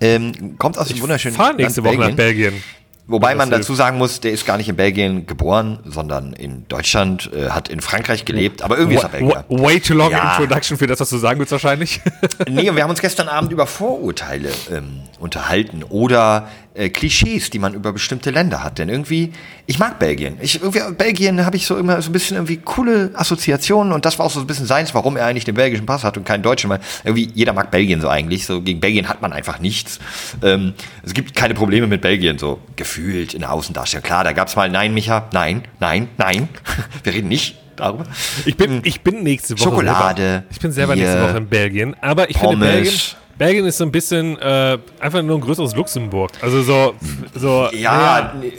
[0.00, 2.62] Ähm, kommt aus dem wunderschönen Fahr nächste Woche nach Belgien.
[3.06, 7.28] Wobei man dazu sagen muss, der ist gar nicht in Belgien geboren, sondern in Deutschland,
[7.34, 9.44] äh, hat in Frankreich gelebt, aber irgendwie ist er Belgier.
[9.48, 10.36] Wa- Way too long Ja.
[10.36, 12.00] introduction für das, was du sagen willst wahrscheinlich.
[12.48, 17.58] Nee, und wir haben uns gestern Abend über Vorurteile ähm, unterhalten oder äh, Klischees, die
[17.58, 18.78] man über bestimmte Länder hat.
[18.78, 19.32] Denn irgendwie,
[19.66, 20.36] ich mag Belgien.
[20.40, 24.18] Ich, irgendwie, Belgien habe ich so immer so ein bisschen irgendwie coole Assoziationen und das
[24.18, 26.42] war auch so ein bisschen seins, warum er eigentlich den belgischen Pass hat und keinen
[26.42, 26.70] deutschen.
[26.70, 28.46] Weil irgendwie jeder mag Belgien so eigentlich.
[28.46, 29.98] So gegen Belgien hat man einfach nichts.
[30.42, 34.04] Ähm, es gibt keine Probleme mit Belgien, so gefühlt in der Außendarstellung.
[34.04, 36.48] Klar, da gab es mal Nein, Micha, nein, nein, nein.
[37.02, 38.04] wir reden nicht darüber.
[38.44, 39.70] Ich bin, ich bin nächste Woche.
[39.70, 41.96] Schokolade, Selber, ich bin selber Bier, nächste Woche in Belgien.
[42.00, 42.70] Aber ich finde Pommes.
[42.70, 43.00] Belgien.
[43.40, 46.30] Belgien ist so ein bisschen äh, einfach nur ein größeres Luxemburg.
[46.42, 46.94] Also so,
[47.34, 48.52] so Ja, naja, nee.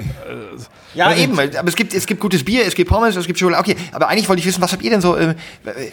[0.95, 3.61] ja eben, aber es gibt, es gibt gutes Bier, es gibt Pommes, es gibt Schokolade.
[3.61, 5.35] Okay, aber eigentlich wollte ich wissen, was habt ihr denn so, äh,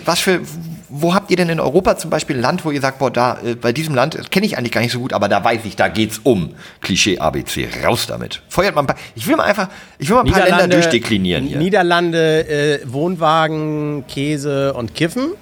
[0.07, 0.41] was für,
[0.89, 3.39] wo habt ihr denn in Europa zum Beispiel ein Land, wo ihr sagt, boah, da,
[3.45, 5.67] äh, bei diesem Land, das kenne ich eigentlich gar nicht so gut, aber da weiß
[5.67, 7.69] ich, da geht's um Klischee ABC.
[7.85, 8.41] Raus damit.
[8.49, 11.45] Feuert mal ein paar, ich will mal einfach, ich will mal ein paar Länder durchdeklinieren
[11.45, 11.59] hier.
[11.59, 15.33] Niederlande, äh, Wohnwagen, Käse und Kiffen.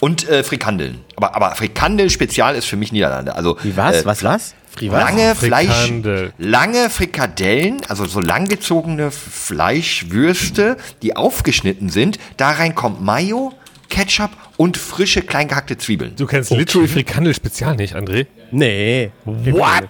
[0.00, 1.04] Und äh, Frikandeln.
[1.18, 3.34] Aber, aber Frikandel spezial ist für mich Niederlande.
[3.34, 3.96] Also, Wie was?
[4.02, 4.54] Äh, was, was?
[4.80, 4.90] Was?
[5.02, 6.32] Lange Fleisch, Frikandel.
[6.38, 12.20] lange Frikadellen, also so langgezogene Fleischwürste, die aufgeschnitten sind.
[12.36, 13.52] Da rein kommt Mayo,
[13.88, 16.14] Ketchup und frische klein gehackte Zwiebeln.
[16.14, 18.26] du kennst literally Frikandel Spezial nicht, André.
[18.52, 19.10] Nee.
[19.24, 19.88] What?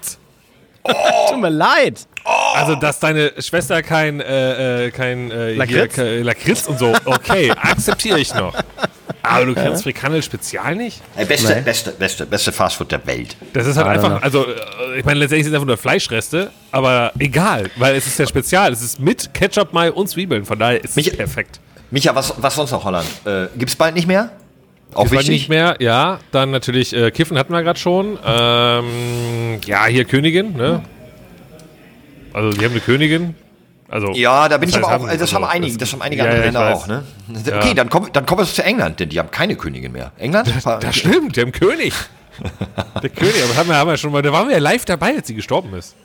[1.29, 2.07] Tut mir leid.
[2.55, 5.95] Also, dass deine Schwester kein, äh, äh, kein äh, Lakritz?
[5.95, 8.55] Hier, ke- Lakritz und so, okay, akzeptiere ich noch.
[9.29, 11.01] Aber du kennst Frikandel Spezial nicht?
[11.17, 11.61] Äh, beste, Nee.
[11.62, 13.37] beste, beste, beste Fastfood der Welt.
[13.53, 16.51] Das ist halt I einfach, also äh, ich meine, letztendlich sind es einfach nur Fleischreste,
[16.73, 18.73] aber egal, weil es ist ja spezial.
[18.73, 21.61] Es ist mit Ketchup, Mayo und Zwiebeln, von daher ist es Mich- perfekt.
[21.91, 23.07] Micha, was, was sonst noch Holland?
[23.25, 24.31] Äh, gibt's bald nicht mehr?
[24.95, 25.29] Auch war wichtig.
[25.29, 26.19] nicht mehr, ja.
[26.33, 28.19] Dann natürlich äh, Kiffen hatten wir gerade schon.
[28.25, 30.83] Ähm, ja, hier Königin, ne?
[32.33, 33.35] Also, die haben eine Königin.
[33.90, 35.92] Also, Ja, da bin ich das aber auch, haben- das haben also, einige, das- das
[35.94, 37.05] haben einige Ja, andere ja, Länder auch, ne?
[37.46, 37.57] Ja.
[37.57, 40.12] Okay, dann kommen, dann kommen wir zu England, denn die haben keine Königin mehr.
[40.18, 40.53] England?
[40.64, 41.94] Das stimmt, die haben König.
[43.03, 44.85] Der König, aber das haben wir, haben wir schon mal, da waren wir ja live
[44.85, 45.96] dabei, als sie gestorben ist.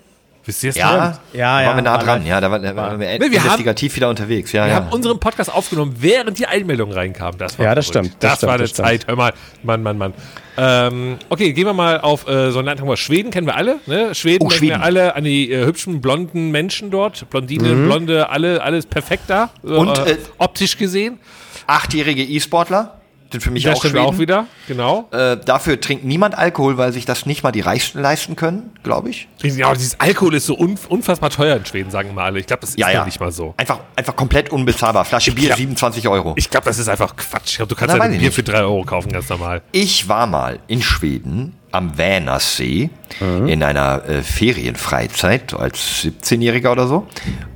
[0.46, 0.92] Wisst ihr es Ja?
[0.92, 2.26] Ja, da ja, waren wir nah dran.
[2.26, 4.52] Ja, da, war, da waren wir wir haben- investigativ wieder unterwegs.
[4.52, 4.76] Ja, Wir ja.
[4.76, 7.38] haben unseren Podcast aufgenommen, während die Einmeldung reinkam.
[7.38, 8.08] Das war Ja, das verrückt.
[8.08, 8.88] stimmt, das Das, stimmt, war eine das stimmt.
[8.88, 9.08] Zeit.
[9.08, 10.14] Hör mal, Mann, Mann, Mann.
[10.58, 12.82] Ähm, okay, gehen wir mal auf äh, so ein Land.
[12.82, 13.80] Haben wir Schweden kennen wir alle.
[13.88, 14.14] Ne?
[14.14, 14.80] Schweden Oh, denken Schweden.
[14.82, 17.30] wir alle an die äh, hübschen blonden Menschen dort.
[17.30, 19.50] Blondine, Blonde, alle, alles perfekt da.
[19.64, 21.20] Und, äh, äh, optisch gesehen.
[21.68, 23.00] Achtjährige E-Sportler
[23.42, 23.98] für mich auch Schweden.
[24.00, 24.46] auch wieder.
[24.68, 25.08] Genau.
[25.12, 29.10] Äh, dafür trinkt niemand Alkohol, weil sich das nicht mal die Reichsten leisten können, glaube
[29.10, 29.28] ich.
[29.42, 32.40] Ja, dieses Alkohol ist so unf unfassbar teuer in Schweden, sagen immer alle.
[32.40, 33.54] Ich glaube, das ist Ja, ja, nicht mal so.
[33.58, 35.06] Einfach, einfach komplett unbezahlbar.
[35.06, 36.34] Flasche Bier glaub- 27 Euro.
[36.38, 37.52] Ich glaube, das ist einfach Quatsch.
[37.52, 38.34] Ich glaube, du kannst Na, ein Bier nicht.
[38.36, 39.62] für 3 Euro kaufen, ganz normal.
[39.72, 47.08] Ich war mal in Schweden am Vänersee in einer äh, Ferienfreizeit als 17-Jähriger oder so.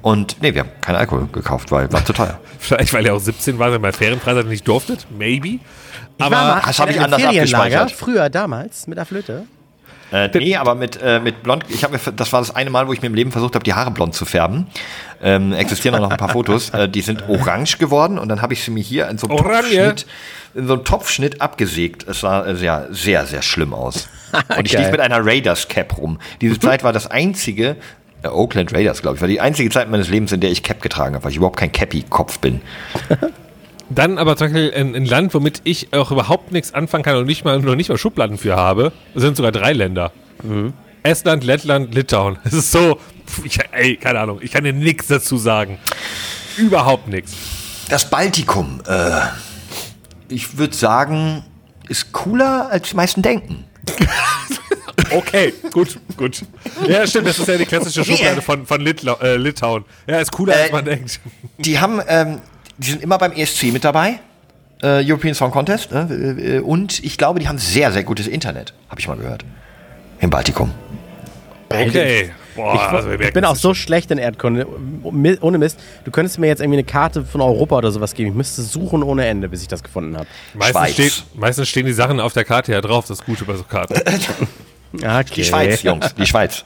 [0.02, 2.40] Und nee, wir haben keinen Alkohol gekauft, weil war zu teuer.
[2.60, 5.08] Vielleicht, weil ihr auch 17 war, wenn ihr bei Ferienfreizeit nicht durftet.
[5.16, 5.48] Maybe.
[5.48, 5.60] Ich
[6.18, 7.92] war mal das hab in ich anders Ferienlager, abgespeichert.
[7.92, 9.46] früher damals, mit der Flöte.
[10.12, 11.66] Äh, nee, aber mit, äh, mit blond.
[11.68, 13.64] Ich habe mir, das war das eine Mal, wo ich mir im Leben versucht habe,
[13.64, 14.68] die Haare blond zu färben.
[15.22, 16.70] Ähm, existieren auch noch ein paar Fotos.
[16.70, 19.38] Äh, die sind orange geworden und dann habe ich sie mir hier in so einem
[19.38, 20.06] Orange.
[20.58, 22.08] In so einem Topfschnitt abgesägt.
[22.08, 24.10] Es sah äh, sehr, sehr, sehr schlimm aus.
[24.58, 26.20] Und ich lief mit einer Raiders Cap rum.
[26.42, 27.78] Diese Zeit war das einzige
[28.24, 29.22] Äh, Oakland Raiders, glaube ich.
[29.22, 31.58] War die einzige Zeit meines Lebens, in der ich Cap getragen habe, weil ich überhaupt
[31.58, 32.62] kein Cappy-Kopf bin.
[33.92, 37.28] Dann aber zum Beispiel ein, ein Land, womit ich auch überhaupt nichts anfangen kann und
[37.28, 40.12] nicht mal, noch nicht mal Schubladen für habe, sind sogar drei Länder.
[41.04, 42.38] Estland, Lettland, Litauen.
[42.44, 43.00] Es ist so,
[43.44, 45.78] ich, ey, keine Ahnung, ich kann dir nichts dazu sagen.
[46.58, 47.34] Überhaupt nichts.
[47.88, 49.22] Das Baltikum, äh,
[50.30, 51.44] ich würde sagen,
[51.88, 53.66] ist cooler, als die meisten denken.
[55.12, 56.44] Okay, gut, gut.
[56.86, 59.86] Ja, stimmt, das ist ja die klassische Schublade von, von Litlau, äh, Litauen.
[60.06, 61.20] Ja, ist cooler, als Äh, man denkt.
[61.60, 62.40] Die haben, ähm,
[62.78, 64.20] die sind immer beim ESC mit dabei,
[64.82, 66.10] äh, European Song Contest, ne?
[66.12, 69.46] äh, und ich glaube, die haben sehr, sehr gutes Internet, habe ich mal gehört.
[70.20, 70.72] Im Baltikum.
[71.70, 72.32] Okay.
[72.58, 74.68] Boah, Ich, also ich bin auch so schlecht in Erdkunde.
[75.42, 75.80] Ohne Mist.
[76.04, 78.32] Du könntest mir jetzt irgendwie eine Karte von Europa oder sowas geben.
[78.32, 80.28] Ich müsste suchen ohne Ende, bis ich das gefunden habe.
[80.54, 83.64] Meistens, steht, meistens stehen die Sachen auf der Karte ja drauf, das Gute bei so
[83.64, 83.96] Karten.
[84.94, 85.26] Okay.
[85.36, 86.64] Die Schweiz, Jungs, die Schweiz.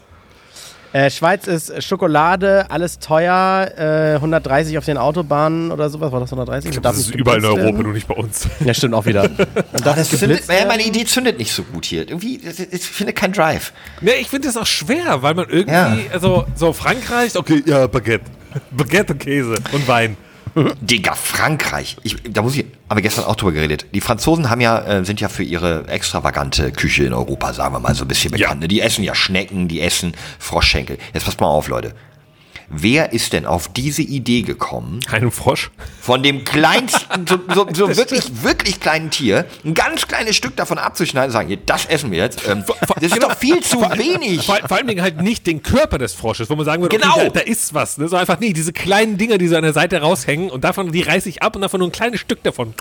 [0.94, 6.12] Äh, Schweiz ist Schokolade, alles teuer, äh, 130 auf den Autobahnen oder sowas.
[6.12, 6.72] War das 130?
[6.82, 7.84] Darf Das ist überall in Europa, werden?
[7.84, 8.48] nur nicht bei uns.
[8.66, 9.24] Ja, stimmt auch wieder.
[9.74, 10.84] Und darf Das zündet, geblitzt äh, meine?
[10.84, 12.02] Idee zündet nicht so gut hier.
[12.10, 13.72] Irgendwie, ich finde kein Drive.
[14.02, 15.98] Ne, ich finde das auch schwer, weil man irgendwie, Ja.
[16.12, 18.26] also so Frankreich, okay, ja, Baguette.
[18.72, 20.18] Baguette und Käse und Wein.
[20.82, 21.98] Digga, Frankreich.
[22.04, 23.86] Ich, da muss ich, haben wir gestern auch drüber geredet.
[23.94, 27.80] Die Franzosen haben ja, äh, sind ja für ihre extravagante Küche in Europa, sagen wir
[27.80, 28.48] mal, so ein bisschen Ja.
[28.48, 28.62] bekannt.
[28.62, 28.68] ne?
[28.68, 30.98] Die essen ja Schnecken, die essen Froschschenkel.
[31.14, 31.94] Jetzt passt mal auf, Leute.
[32.74, 35.72] Wer ist denn auf diese Idee gekommen, Einem Frosch.
[36.00, 40.78] von dem kleinsten, so, so, so wirklich, wirklich kleinen Tier, ein ganz kleines Stück davon
[40.78, 42.48] abzuschneiden und sagen, hier, das essen wir jetzt.
[42.48, 42.64] Ähm,
[43.02, 44.46] das ist doch viel zu wenig.
[44.46, 47.14] Vor, vor allen Dingen halt nicht den Körper des Frosches, wo man sagen würde, Genau.
[47.16, 47.98] okay, da, da ist was.
[47.98, 48.08] Ne?
[48.08, 51.02] So einfach, nee, diese kleinen Dinger, die so an der Seite raushängen und davon, die
[51.02, 52.74] reiße ich ab und davon nur ein kleines Stück davon.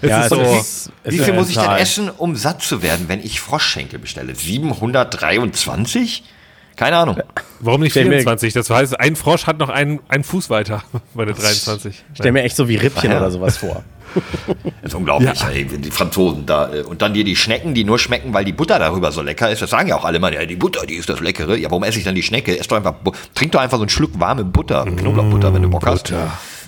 [0.00, 0.42] Das Ja, ist es so.
[0.60, 3.98] ist- Wie ist viel muss ich denn essen, um satt zu werden, wenn ich Froschschenkel
[3.98, 4.34] bestelle?
[4.34, 6.22] 723?
[6.76, 7.18] Keine Ahnung.
[7.64, 8.52] Warum nicht Stell mir- 24?
[8.52, 10.82] Das heißt, ein Frosch hat noch einen, einen Fuß weiter
[11.14, 11.94] bei der 23.
[12.12, 13.18] Ich stell mir echt so wie Rippchen Ja.
[13.18, 13.82] oder sowas vor.
[14.82, 15.48] Das ist unglaublich, Ja.
[15.48, 16.72] ey, die Franzosen da.
[16.72, 19.50] äh, Und dann dir die Schnecken, die nur schmecken, weil die Butter darüber so lecker
[19.50, 19.60] ist.
[19.62, 21.56] Das sagen ja auch alle mal, ja, die Butter, die ist das Leckere.
[21.56, 22.56] Ja, warum esse ich dann die Schnecke?
[22.56, 22.94] Ess doch einfach,
[23.34, 26.12] trink doch einfach so einen Schluck warme Butter, Knoblauchbutter, wenn du Bock hast.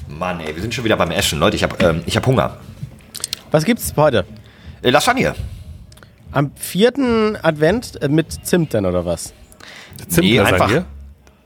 [0.08, 1.38] Mann, ey, wir sind schon wieder beim Essen.
[1.38, 2.56] Leute, ich habe ähm, ich hab Hunger.
[3.52, 4.24] Was gibt's heute?
[4.82, 5.34] Äh, Lasagne.
[6.32, 9.32] Am vierten Advent äh, mit Zimt denn oder was?
[9.96, 10.64] Zimtlasagne.
[10.64, 10.84] einfach.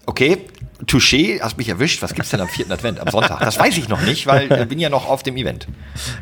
[0.06, 0.38] Okay,
[0.86, 2.02] Touché, hast mich erwischt.
[2.02, 3.40] Was gibt's denn am vierten Advent, am Sonntag?
[3.40, 5.68] Das weiß ich noch nicht, weil ich bin ja noch auf dem Event.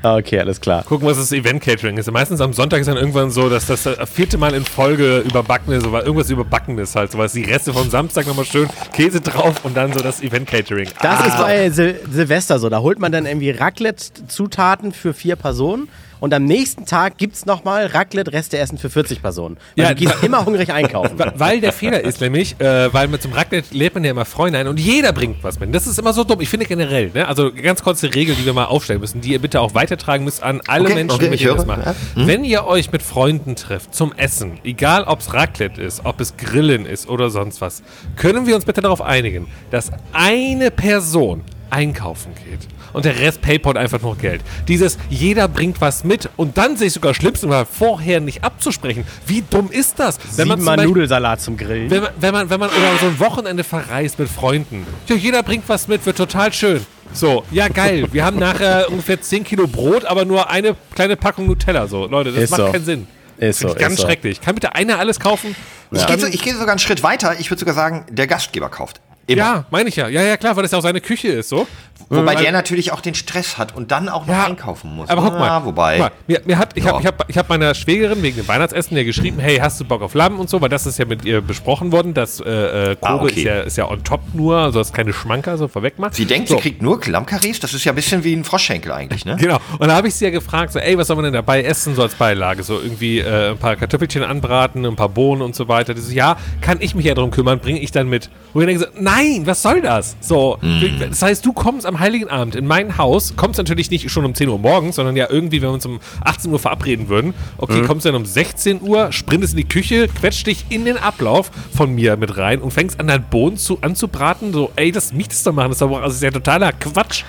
[0.02, 0.82] Ah, Okay, alles klar.
[0.82, 2.10] Gucken, was das Event-Catering ist.
[2.10, 5.72] Meistens am Sonntag ist dann irgendwann so, dass das das vierte Mal in Folge überbacken
[5.72, 7.12] ist, oder irgendwas überbacken ist halt.
[7.12, 10.88] So was die Reste vom Samstag nochmal schön Käse drauf und dann so das Event-Catering.
[11.00, 12.68] Das ist bei Sil Silvester so.
[12.68, 15.88] Da holt man dann irgendwie Raclette-Zutaten für vier Personen
[16.20, 19.56] und am nächsten Tag gibt's nochmal Raclette-Reste-Essen für 40 Personen.
[19.76, 21.18] Weil Ja, du gehst immer hungrig einkaufen.
[21.34, 24.58] Weil der Fehler ist nämlich, äh, weil mit zum Raclette lädt man ja immer Freunde
[24.58, 25.74] ein und jeder bringt was mit.
[25.74, 26.40] Das ist immer so dumm.
[26.40, 27.28] Ich finde generell, ne?
[27.28, 30.42] also ganz kurze Regel, die wir mal aufstellen müssen, die ihr bitte auch weitertragen müsst
[30.42, 31.86] an alle Okay, Menschen, okay, mit ich denen ihr das macht.
[31.86, 32.26] Ja.
[32.26, 36.36] Wenn ihr euch mit Freunden trefft zum Essen, egal ob es Raclette ist, ob es
[36.36, 37.82] Grillen ist oder sonst was,
[38.16, 42.60] können wir uns bitte darauf einigen, dass eine Person einkaufen geht
[42.92, 44.40] und der Rest paypal einfach nur Geld.
[44.68, 49.04] Dieses, jeder bringt was mit und dann sich sogar schlimmsten Fall vorher nicht abzusprechen.
[49.26, 50.18] Wie dumm ist das?
[50.36, 51.90] Wenn man Siebenmal Beispiel- Nudelsalat zum Grillen.
[51.90, 54.86] wenn man, wenn man, wenn man oder so ein Wochenende verreist mit Freunden.
[55.06, 56.84] Ja, jeder bringt was mit, wird total schön.
[57.12, 58.06] So, ja geil.
[58.12, 61.86] Wir haben nachher ungefähr 10 Kilo Brot, aber nur eine kleine Packung Nutella.
[61.86, 62.72] So, Leute, das Ist macht so.
[62.72, 63.06] keinen Sinn.
[63.38, 64.06] Ist Finde so, ich ganz ist so.
[64.06, 64.40] schrecklich.
[64.40, 65.54] Kann bitte einer alles kaufen?
[65.92, 67.36] Ich gehe so, ich gehe sogar einen Schritt weiter.
[67.38, 69.00] Ich würde sogar sagen, der Gastgeber kauft.
[69.28, 69.38] Immer.
[69.42, 70.08] Ja, meine ich ja.
[70.08, 71.66] Ja, ja, klar, weil das ja auch seine Küche ist, so.
[72.10, 75.10] Wobei Weil- der natürlich auch den Stress hat und dann auch noch Ja, einkaufen muss.
[75.10, 75.98] Aber guck mal, Ah, wobei.
[75.98, 76.92] mal mir, mir hat, ich Ja.
[76.92, 79.84] habe ich hab, ich hab meiner Schwägerin wegen dem Weihnachtsessen ja geschrieben, hey, hast du
[79.84, 82.92] Bock auf Lamm und so, weil das ist ja mit ihr besprochen worden, das äh,
[82.92, 83.34] äh, Kobe Ah, okay.
[83.34, 86.10] ist, ja, ist ja on top nur, also das keine Schmanker, so vorweg mal.
[86.14, 86.54] Sie denkt, so.
[86.56, 87.60] sie kriegt nur Klammkarries?
[87.60, 89.36] Das ist ja ein bisschen wie ein Froschschenkel eigentlich, ne?
[89.40, 89.58] Genau.
[89.78, 91.94] Und da habe ich sie ja gefragt, so, ey, was soll man denn dabei essen,
[91.94, 92.62] so als Beilage?
[92.62, 95.92] So irgendwie äh, ein paar Kartoffelchen anbraten, ein paar Bohnen und so weiter.
[95.92, 98.30] Das ist, ja, kann ich mich ja darum kümmern, bringe ich dann mit.
[98.54, 100.16] Und ich denke so, nein, was soll das?
[100.20, 100.58] So,
[101.00, 104.34] das heißt, du kommst am Heiligen Abend in mein Haus, kommst natürlich nicht schon um
[104.34, 107.34] 10 Uhr morgens, sondern ja irgendwie, wenn wir uns um 18 Uhr verabreden würden.
[107.56, 111.50] Okay, kommst dann um 16 Uhr, sprintest in die Küche, quetscht dich in den Ablauf
[111.74, 114.52] von mir mit rein und fängst an, deinen Bohnen zu, anzubraten.
[114.52, 117.24] So, ey, das mich das doch machen, das ist, doch, das ist ja totaler Quatsch.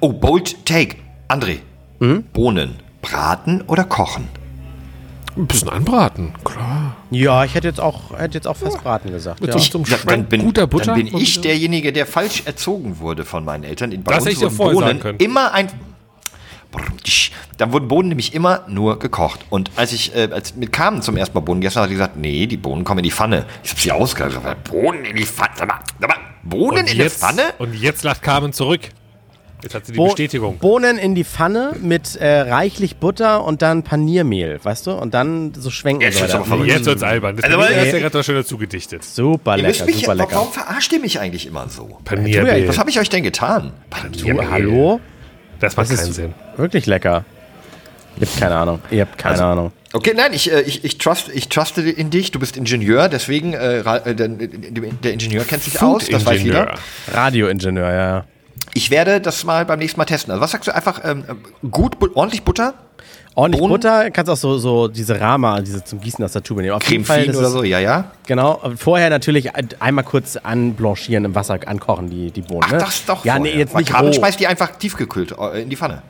[0.00, 0.96] Oh, bold take.
[1.28, 1.58] André.
[2.32, 2.76] Bohnen.
[3.02, 4.28] Braten oder kochen?
[5.36, 6.96] Ein bisschen anbraten, klar.
[7.10, 9.40] Ja, ich hätte jetzt auch, hätte jetzt auch fast Braten gesagt.
[9.40, 9.58] Mit Ja.
[9.58, 10.86] so, einem Ja, dann bin, guter Butter.
[10.94, 13.90] dann bin ich derjenige, der falsch erzogen wurde von meinen Eltern.
[14.02, 15.18] Bei Das hätte ich dir wurden vorher Bohnen sagen können.
[15.18, 15.68] Immer ein.
[17.58, 19.40] dann wurden Bohnen nämlich immer nur gekocht.
[19.50, 21.94] Und als ich äh, als mit Carmen zum ersten Mal Bohnen gegessen habe, hat sie
[21.96, 23.44] gesagt, nee, die Bohnen kommen in die Pfanne.
[23.62, 24.40] Ich habe sie ausgehalten.
[24.70, 25.50] Bohnen in die Pfanne.
[26.42, 27.42] Bohnen Und in die jetzt, Pfanne?
[27.58, 28.80] und jetzt lacht Carmen zurück.
[29.62, 30.58] Jetzt hat sie die Bo- Bestätigung.
[30.58, 34.92] Bohnen in die Pfanne mit äh, reichlich Butter und dann Paniermehl, weißt du?
[34.92, 36.66] Und dann so schwenken Jetzt verrückt.
[36.68, 37.36] Jetzt wird's albern.
[37.36, 39.02] Das Also, hast du ja gerade schön dazu gedichtet.
[39.04, 40.36] Super Ihr lecker, mich, super lecker.
[40.36, 41.98] warum verarscht ihr mich eigentlich immer so?
[42.04, 42.68] Paniermehl.
[42.68, 43.72] Was habe ich euch denn getan?
[44.12, 45.00] Du, hallo?
[45.58, 46.34] Das macht Das keinen ist Sinn.
[46.58, 47.24] wirklich lecker.
[48.20, 48.80] Ihr habt keine Ahnung.
[48.90, 49.72] Ihr habt keine Also- Ahnung.
[49.92, 52.30] Okay, nein, ich, äh, ich, ich, trust, ich truste in dich.
[52.30, 56.74] Du bist Ingenieur, deswegen, äh, äh, der, der Ingenieur kennt sich aus, das weiß jeder.
[57.10, 58.24] Radioingenieur, ja.
[58.74, 60.30] Ich werde das mal beim nächsten Mal testen.
[60.32, 61.24] Also was sagst du einfach, ähm,
[61.70, 62.74] gut, bu- ordentlich Butter?
[63.34, 63.72] Ordentlich Bohnen?
[63.74, 66.72] Butter, kannst auch so, so diese Rama, diese zum Gießen aus der Tube nehmen.
[66.72, 68.04] Auf Creme jeden Fall, oder ist- so, ja, ja.
[68.26, 72.62] Genau, vorher natürlich ein- einmal kurz anblanchieren im Wasser, ankochen, die, die Bohnen.
[72.66, 72.78] Ach, ne?
[72.78, 73.58] das ist doch Ja, nee, vorher.
[73.58, 74.12] jetzt Weil nicht roh.
[74.12, 76.02] schmeißt die einfach tiefgekühlt äh, in die Pfanne.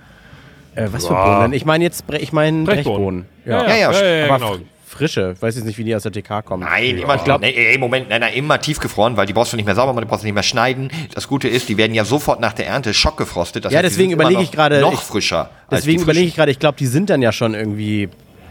[0.77, 1.41] Äh, was für Boah.
[1.41, 1.53] Bohnen?
[1.53, 3.27] Ich meine jetzt, ich meine Brechbohnen.
[3.45, 3.65] Brechbohnen.
[3.65, 4.57] Ja, Ja, ja, ja, aber genau.
[4.97, 5.33] Fr- frische.
[5.37, 6.65] Ich weiß jetzt nicht, wie die aus der TK kommen.
[6.65, 9.75] Nein, immer, glaub- nee, Moment, nein, nein, immer tiefgefroren, weil die brauchst du nicht mehr
[9.75, 10.91] sauber machen, die brauchst du nicht mehr schneiden.
[11.15, 13.65] Das Gute ist, die werden ja sofort nach der Ernte schockgefrostet.
[13.65, 15.51] Das Ja, heißt, deswegen überlege ich gerade- Noch ich- frischer.
[15.71, 18.09] Deswegen überlege ich gerade, ich glaube, die sind dann ja schon irgendwie.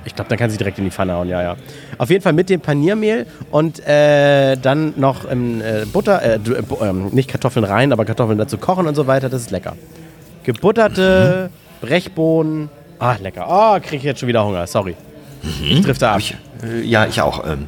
[0.08, 1.56] Ich glaube, dann kann sie direkt in die Pfanne hauen, ja, ja.
[1.98, 6.88] Auf jeden Fall mit dem Paniermehl und äh, dann noch ähm, äh, Butter, äh, äh,
[6.88, 9.76] ähm, nicht Kartoffeln rein, aber Kartoffeln dazu kochen und so weiter, das ist lecker.
[10.44, 11.50] Gebutterte
[11.82, 12.70] Brechbohnen.
[13.00, 13.48] Ah, lecker.
[13.50, 14.96] Ah, kriege ich jetzt schon wieder Hunger, sorry.
[15.64, 16.20] Ich drifte ab.
[16.20, 17.46] Ich, äh, ja, ich auch.
[17.46, 17.68] Ähm.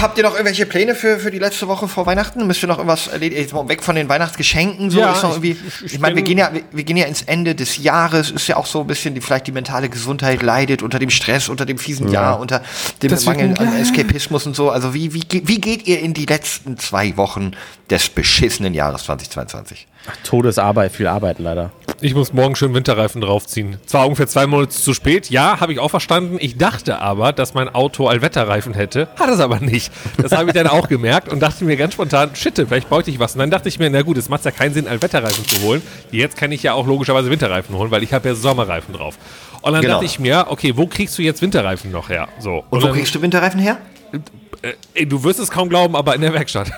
[0.00, 2.46] Habt ihr noch irgendwelche Pläne für, für die letzte Woche vor Weihnachten?
[2.46, 3.42] Müsst ihr noch irgendwas erledigen?
[3.42, 4.90] Jetzt mal Weg von den Weihnachtsgeschenken?
[4.90, 6.82] So Ja, ist noch ich- irgendwie, ich- ich, ich meine, wir gehen, ja, wir, wir
[6.84, 8.30] gehen ja ins Ende des Jahres.
[8.30, 11.50] Ist ja auch so ein bisschen, die, vielleicht die mentale Gesundheit leidet unter dem Stress,
[11.50, 12.62] unter dem fiesen Jahr, unter
[13.02, 14.70] dem Das Mangel an Eskapismus und so.
[14.70, 17.50] Also wie, wie, wie geht ihr in die letzten zwei Wochen
[17.90, 19.86] des beschissenen Jahres 2022?
[20.24, 21.70] Todesarbeit, viel arbeiten leider.
[22.02, 23.78] Ich muss morgen schön Winterreifen draufziehen.
[23.86, 26.36] Zwar ungefähr zwei Monate zu spät, ja, habe ich auch verstanden.
[26.38, 29.08] Ich dachte aber, dass mein Auto Allwetterreifen hätte.
[29.18, 29.90] Hat es aber nicht.
[30.20, 33.18] Das habe ich dann auch gemerkt und dachte mir ganz spontan, shit, vielleicht bräuchte ich
[33.18, 33.32] was.
[33.34, 35.80] Und dann dachte ich mir, na gut, es macht ja keinen Sinn, Allwetterreifen zu holen.
[36.10, 39.16] Jetzt kann ich ja auch logischerweise Winterreifen holen, weil ich habe ja Sommerreifen drauf.
[39.62, 39.94] Und dann Genau.
[39.94, 42.28] dachte ich mir, okay, wo kriegst du jetzt Winterreifen noch her?
[42.38, 42.62] So.
[42.68, 43.78] Und wo dann, kriegst du Winterreifen her?
[44.62, 46.70] Äh, ey, du wirst es kaum glauben, aber in der Werkstatt.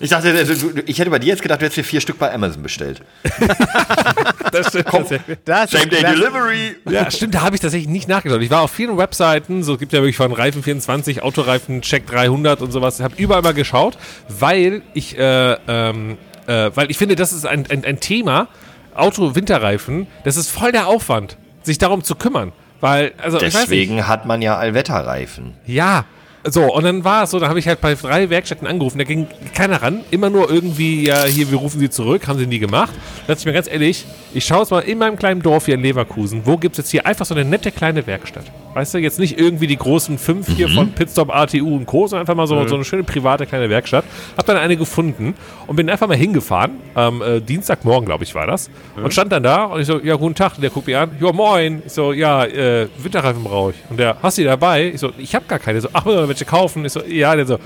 [0.00, 2.18] Ich dachte, also, du- ich hätte bei dir jetzt gedacht, du hättest dir vier Stück
[2.18, 3.02] bei Amazon bestellt.
[4.52, 5.38] das stimmt tatsächlich.
[5.44, 6.76] Das Same Day das- Delivery.
[6.90, 8.42] Ja, stimmt, da habe ich tatsächlich nicht nachgeschaut.
[8.42, 12.06] Ich war auf vielen Webseiten, so es gibt ja wirklich von Reifen 24, Autoreifen Check
[12.06, 12.98] 300 und sowas.
[12.98, 13.96] Ich habe überall mal geschaut,
[14.28, 18.48] weil ich, äh, ähm, äh, weil ich finde, das ist ein, ein, ein Thema,
[18.94, 22.52] Auto-Winterreifen, das ist voll der Aufwand, sich darum zu kümmern.
[22.80, 23.62] Weil, also, ich weiß nicht.
[23.62, 25.54] Deswegen hat man ja Allwetterreifen.
[25.66, 26.04] Ja.
[26.44, 29.04] So, und dann war es so, dann habe ich halt bei drei Werkstätten angerufen, da
[29.04, 32.58] ging keiner ran, immer nur irgendwie, ja, hier, wir rufen sie zurück, haben sie nie
[32.58, 32.92] gemacht.
[33.26, 35.74] Da dachte ich mir ganz ehrlich, ich schaue jetzt mal in meinem kleinen Dorf hier
[35.74, 38.44] in Leverkusen, wo gibt es jetzt hier einfach so eine nette kleine Werkstatt?
[38.74, 42.22] Weißt du, jetzt nicht irgendwie die großen fünf hier von Pitstop, ATU und Co., sondern
[42.22, 44.04] einfach mal so, so eine schöne private kleine Werkstatt.
[44.36, 45.34] Hab dann eine gefunden
[45.66, 49.42] und bin einfach mal hingefahren, am äh, Dienstagmorgen, glaube ich, war das, und stand dann
[49.42, 51.82] da und ich so, ja, guten Tag, und der guckt mich an, ja, moin.
[51.84, 53.76] Ich so, ja, äh, Winterreifen brauche ich.
[53.90, 54.88] Und der, hast du die dabei?
[54.94, 55.80] Ich so, ich habe gar keine.
[55.80, 56.84] So, ach, man welche kaufen?
[56.84, 57.58] Ich so, ja, der so,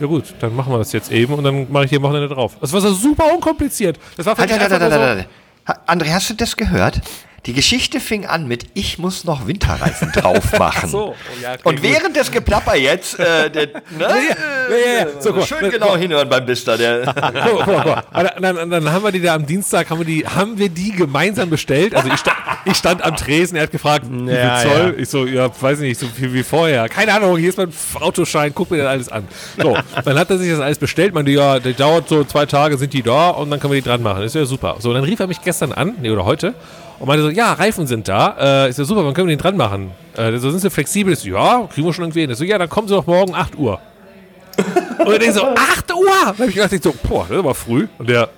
[0.00, 2.56] ja gut, dann machen wir das jetzt eben und dann mache ich hier Wochenende drauf.
[2.60, 3.98] Das war so super unkompliziert.
[4.16, 5.28] Das war für Halt, mich halt, halt, einfach halt, nur halt, halt.
[5.86, 7.00] André, hast du das gehört?
[7.46, 10.88] Die Geschichte fing an mit Ich muss noch Winterreifen drauf machen.
[10.90, 10.98] so.
[11.10, 11.82] Oh, ja, okay, Und gut.
[11.84, 15.20] während des Geplapper jetzt, äh, der, ne, ja, ja, ja.
[15.20, 16.76] So, schön genau hinhören beim Bister.
[16.76, 17.08] Der.
[18.12, 20.68] Und Dann, dann, dann haben wir die da am Dienstag, haben wir die, haben wir
[20.68, 21.94] die gemeinsam bestellt.
[21.94, 24.94] Also ich stand, ich stand am Tresen, er hat gefragt, wie viel Zoll?
[24.98, 26.88] Ich so, ja, weiß ich nicht, so viel wie vorher.
[26.88, 29.26] Keine Ahnung, hier ist mein Autoschein, guck mir das alles an.
[29.56, 32.76] So, dann hat er sich das alles bestellt, meinte, ja, der dauert so zwei Tage,
[32.76, 34.22] sind die da und dann können wir die dran machen.
[34.22, 34.76] Ist ja super.
[34.80, 36.54] So, dann rief er mich gestern an, nee, oder heute,
[36.98, 38.64] und meinte so, ja, Reifen sind da.
[38.66, 39.92] Äh, ist ja super, wann können wir den dran machen?
[40.16, 41.12] Äh, so, sind sie flexibel?
[41.12, 42.30] Ich so, ja, kriegen wir schon irgendwie hin.
[42.30, 43.80] Ich so, ja, dann kommen sie doch morgen 8 Uhr.
[44.98, 46.06] Und ich so, 8 Uhr?
[46.22, 47.86] Da habe ich gedacht, ich so, boah, das ist aber früh.
[47.98, 48.28] Und der,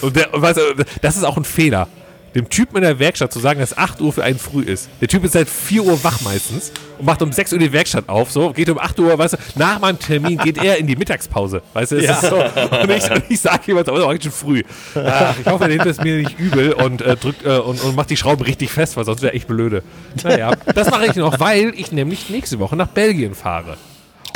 [0.00, 1.88] und der, und weißt du, das ist auch ein Fehler.
[2.34, 4.88] Dem Typen in der Werkstatt zu sagen, dass 8 Uhr für einen früh ist.
[5.00, 8.08] Der Typ ist seit 4 Uhr wach meistens und macht um 6 Uhr die Werkstatt
[8.08, 10.96] auf, so, geht um 8 Uhr, weißt du, nach meinem Termin geht er in die
[10.96, 12.36] Mittagspause, weißt du, es ist so.
[12.36, 14.62] Und ich, und ich sage ihm, das ist heute schon früh.
[14.94, 17.96] Ach, ich hoffe, er nimmt es mir nicht übel und äh, drückt äh, und, und
[17.96, 19.82] macht die Schrauben richtig fest, weil sonst wäre echt blöde.
[20.22, 23.76] Naja, das mache ich noch, weil ich nämlich nächste Woche nach Belgien fahre.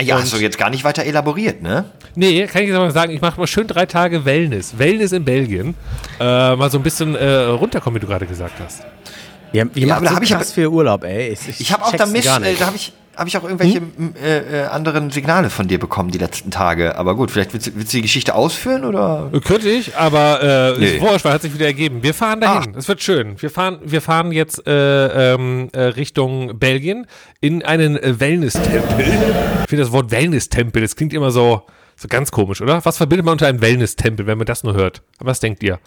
[0.07, 1.85] Ja, hast du jetzt gar nicht weiter elaboriert, ne?
[2.15, 4.79] Nee, kann ich jetzt mal sagen, ich mache mal schön drei Tage Wellness.
[4.79, 5.75] Wellness in Belgien.
[6.21, 8.83] Äh, mal so ein bisschen äh, runterkommen, wie du gerade gesagt hast.
[9.53, 11.33] Ja, macht aber da so hab ich krass viel Urlaub, ey.
[11.33, 14.15] Ich, Ich habe auch da Mist, äh, da habe ich, habe ich auch irgendwelche m,
[14.23, 16.97] äh, äh, anderen Signale von dir bekommen die letzten Tage.
[16.97, 19.31] Aber gut, vielleicht willst, du- willst du die Geschichte ausführen oder?
[19.45, 20.87] Könnte ich, aber äh, Nee.
[20.97, 22.03] ist wurscht, weil hat sich wieder ergeben.
[22.03, 22.75] Wir fahren dahin.
[22.75, 23.41] Es wird schön.
[23.41, 27.07] Wir fahren, wir fahren jetzt äh, ähm, äh, Richtung Belgien
[27.41, 29.01] in einen äh, Wellness-Tempel.
[29.65, 31.63] Ich finde das Wort Wellness-Tempel, das klingt immer so,
[31.97, 32.85] so ganz komisch, oder?
[32.85, 35.03] Was verbindet man unter einem Wellness-Tempel, wenn man das nur hört?
[35.21, 35.79] Was denkt ihr?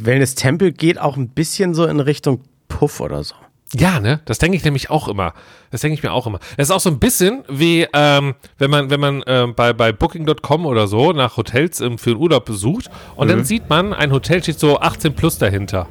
[0.00, 3.34] Wellness-Tempel geht auch ein bisschen so in Richtung Puff oder so.
[3.76, 4.20] Ja, ne?
[4.24, 5.32] Das denke ich nämlich auch immer.
[5.70, 6.40] Das denke ich mir auch immer.
[6.56, 9.92] Das ist auch so ein bisschen wie, ähm, wenn man, wenn man ähm, bei, bei
[9.92, 14.10] Booking.com oder so nach Hotels ähm, für den Urlaub besucht und dann sieht man, ein
[14.10, 15.86] Hotel steht so 18 plus dahinter.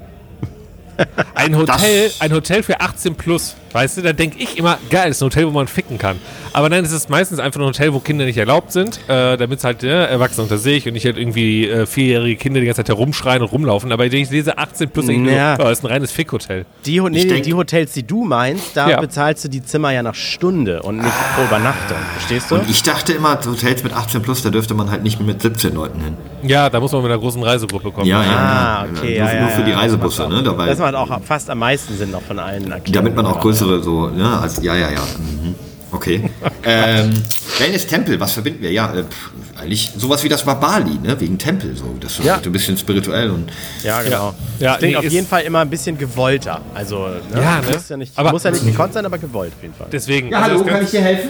[1.35, 3.55] Ein Hotel, Das- ein Hotel für 18 plus.
[3.71, 6.17] Weißt du, da denke ich immer, geil, das ist ein Hotel, wo man ficken kann.
[6.53, 9.59] Aber nein, es ist meistens einfach ein Hotel, wo Kinder nicht erlaubt sind, äh, damit
[9.59, 12.79] es halt ne, Erwachsene unter sich und nicht halt irgendwie äh, vierjährige Kinder die ganze
[12.83, 13.91] Zeit herumschreien und rumlaufen.
[13.91, 15.51] Aber wenn ich lese 18 plus, denke ich Ja.
[15.55, 16.65] mir, oh, das ist ein reines Fick-Hotel.
[16.87, 18.99] Die, Ho- nee, Ich denk- die Hotels, die du meinst, da Ja.
[18.99, 21.97] bezahlst du die Zimmer ja nach Stunde und nicht pro Übernachtung.
[22.17, 22.55] Verstehst du?
[22.55, 25.75] Und ich dachte immer, Hotels mit 18 plus, da dürfte man halt nicht mit 17
[25.75, 26.17] Leuten hin.
[26.41, 28.07] Ja, da muss man mit einer großen Reisegruppe kommen.
[28.07, 28.29] Ja, ja.
[28.31, 28.87] Ah, ja.
[28.91, 29.19] okay.
[29.19, 30.41] Nur, ja, ja, nur für die ja, Reisebusse, ne?
[30.41, 32.93] Dabei, Das macht auch fast am meisten Sinn noch von allen Erklärungen.
[32.93, 34.39] damit man auch größere so, ne?
[34.39, 35.01] Als, ja, ja, ja.
[35.17, 35.55] Mhm.
[35.91, 36.29] Okay.
[36.65, 37.11] ähm,
[37.57, 38.71] Wellness Tempel, was verbinden wir?
[38.71, 41.19] Ja, äh, pff, eigentlich sowas wie das war Bali, ne?
[41.19, 41.95] Wegen Tempel, so.
[41.99, 42.37] Das ist Ja.
[42.43, 43.51] so ein bisschen spirituell und.
[43.83, 44.35] Ja, genau.
[44.59, 46.61] Ja, das klingt nee, auf jeden Fall immer ein bisschen gewollter.
[46.75, 47.41] Also, ne?
[47.41, 47.71] Ja, ne?
[47.73, 49.87] Muss ja nicht, Aber- muss ja nicht gekonnt sein, aber gewollt auf jeden Fall.
[49.91, 50.33] Deswegen.
[50.33, 51.29] also das, Ganze, dir helfen?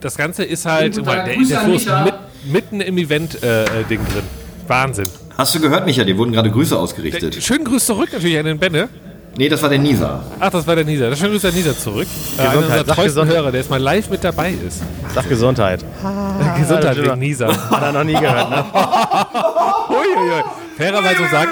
[0.00, 2.04] das Ganze ist halt, Tag, der, der Micha.
[2.04, 2.14] mit,
[2.52, 3.40] mitten im Event-Ding
[4.06, 4.22] drin.
[4.66, 5.06] Wahnsinn.
[5.40, 6.04] Hast du gehört, Micha?
[6.04, 7.42] Dir wurden gerade Grüße ausgerichtet.
[7.42, 8.90] Schönen Gruß zurück natürlich an den Benne.
[9.38, 10.22] Nee, das war der Nisa.
[10.38, 11.16] Ach, das war der Nisa.
[11.16, 12.06] Schönen Grüß an Nisa zurück.
[12.36, 13.36] Äh, einer Gesundheit, unserer treuesten Gesundheit.
[13.36, 14.82] Hörer, der jetzt mal live mit dabei ist.
[15.14, 15.82] Sag Gesundheit.
[16.58, 17.70] Gesundheit das wegen Nisa.
[17.70, 18.66] Hat er noch nie gehört, ne?
[19.88, 20.42] Uiuiui.
[20.76, 21.50] Fairerweise sagen,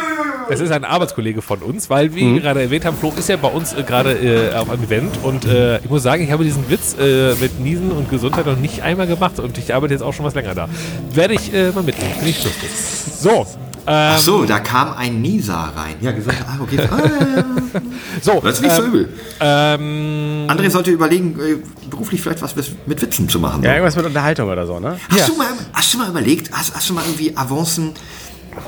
[0.51, 3.39] es ist ein Arbeitskollege von uns, weil wie wir gerade erwähnt haben, Flo ist ja
[3.39, 6.45] bei uns äh, gerade äh, auf einem Event und äh, ich muss sagen, ich habe
[6.45, 10.03] diesen Witz äh, mit Niesen und Gesundheit noch nicht einmal gemacht und ich arbeite jetzt
[10.03, 10.69] auch schon was länger da.
[11.15, 12.13] Werde ich äh, mal mitnehmen.
[12.13, 12.69] Finde ich lustig.
[12.71, 13.47] So.
[13.91, 15.95] Ähm, Ach so, da kam ein Nisa rein.
[16.03, 16.79] Ja, gesagt, ah, okay.
[16.91, 17.45] Ah, ja, ja.
[18.21, 18.41] so.
[18.45, 19.09] Das ist nicht so ähm, übel.
[19.41, 21.57] ähm, André sollte überlegen, äh,
[21.89, 23.63] beruflich vielleicht was mit Witzen zu machen.
[23.63, 24.99] Ja, irgendwas mit Unterhaltung oder so, ne?
[25.09, 25.27] Hast, Ja.
[25.27, 27.93] du mal, hast du mal überlegt, hast, hast du mal irgendwie Avancen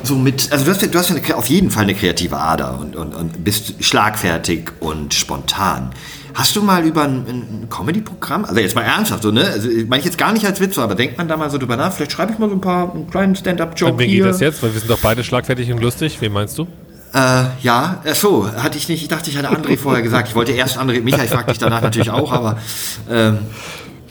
[0.05, 2.37] so mit, also du hast, ja- du hast ja eine, auf jeden Fall eine kreative
[2.39, 5.91] Ader und, und, und bist schlagfertig und spontan.
[6.35, 9.45] Hast du mal über ein, ein Comedy-Programm, also jetzt mal ernsthaft so, ne?
[9.45, 11.77] Also, meine ich jetzt gar nicht als Witz, aber denkt man da mal so drüber
[11.77, 14.25] nach, vielleicht schreibe ich mal so ein paar einen kleinen Stand-up-Joke an wen hier.
[14.25, 14.63] geht das jetzt?
[14.63, 16.17] Weil wir sind doch beide schlagfertig und lustig.
[16.21, 16.67] Wen meinst du?
[17.13, 20.29] Äh, ja, ach so, hatte ich nicht, ich dachte, ich hatte André vorher gesagt.
[20.29, 22.59] Ich wollte erst André, Michael fragt dich danach natürlich auch, aber
[23.11, 23.39] ähm,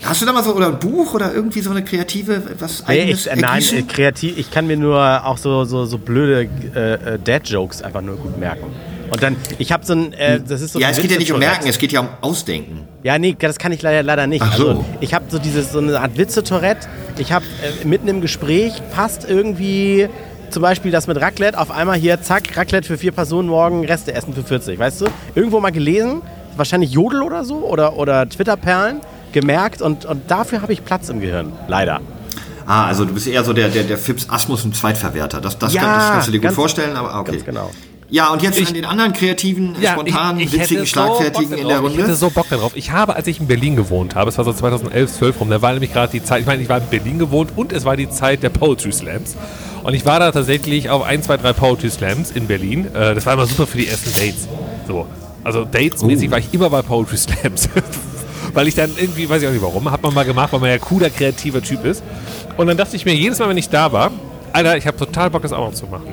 [0.03, 3.03] hast du da mal so, oder ein Buch oder irgendwie so eine kreative, was Nee,
[3.03, 3.77] eigenes ich, äh, nein, ergießen?
[3.77, 8.01] äh, kreativ, ich kann mir nur auch so, so, so blöde äh, äh, Dad-Jokes einfach
[8.01, 8.65] nur gut merken.
[9.11, 11.31] Und dann, ich habe so ein, äh, das ist so Ja, es geht ja nicht
[11.31, 11.39] um.
[11.39, 12.87] Merken, es geht ja um Ausdenken.
[13.03, 14.41] Ja, nee, das kann ich leider, leider nicht.
[14.41, 14.69] Ach so.
[14.69, 16.87] Also, ich habe so dieses so eine Art Witze-Tourette.
[17.17, 20.09] Ich habe äh, mitten im Gespräch passt irgendwie
[20.49, 21.57] zum Beispiel das mit Raclette.
[21.57, 25.05] Auf einmal hier, zack, Raclette für vier Personen morgen, Reste essen für 40, weißt du?
[25.35, 26.21] Irgendwo mal gelesen,
[26.55, 29.01] wahrscheinlich Jodel oder so oder, oder Twitter-Perlen
[29.31, 31.51] gemerkt und, und dafür habe ich Platz im Gehirn.
[31.67, 32.01] Leider.
[32.65, 35.41] Ah, also du bist eher so der, der, der Fips Asmus ein Zweitverwerter.
[35.41, 37.31] Das, das, Ja, das kannst du dir gut vorstellen, aber okay.
[37.31, 37.71] Ganz genau.
[38.11, 41.89] Ja, und jetzt Ich- an den anderen kreativen, spontanen, witzigen, schlagfertigen Bock in der darauf.
[41.91, 42.15] Ich hätte Runde.
[42.15, 42.71] so Bock darauf.
[42.75, 45.61] Ich habe, als ich in Berlin gewohnt habe, es war so 2011, 12 rum, da
[45.61, 47.95] war nämlich gerade die Zeit, ich meine, ich war in Berlin gewohnt und es war
[47.95, 49.35] die Zeit der Poetry Slams.
[49.83, 52.87] Und ich war da tatsächlich auf ein, zwei, drei Poetry Slams in Berlin.
[52.95, 54.47] Äh, Das war immer super für die ersten Dates.
[54.87, 55.05] So.
[55.43, 57.69] Also Dates-mäßig war ich immer bei Poetry Slams.
[58.53, 60.69] weil ich dann irgendwie, weiß ich auch nicht warum, hat man mal gemacht, weil man
[60.71, 62.01] ja cooler, kreativer Typ ist.
[62.57, 64.09] Und dann dachte ich mir jedes Mal, wenn ich da war,
[64.51, 66.11] Alter, ich habe total Bock, das auch noch zu machen.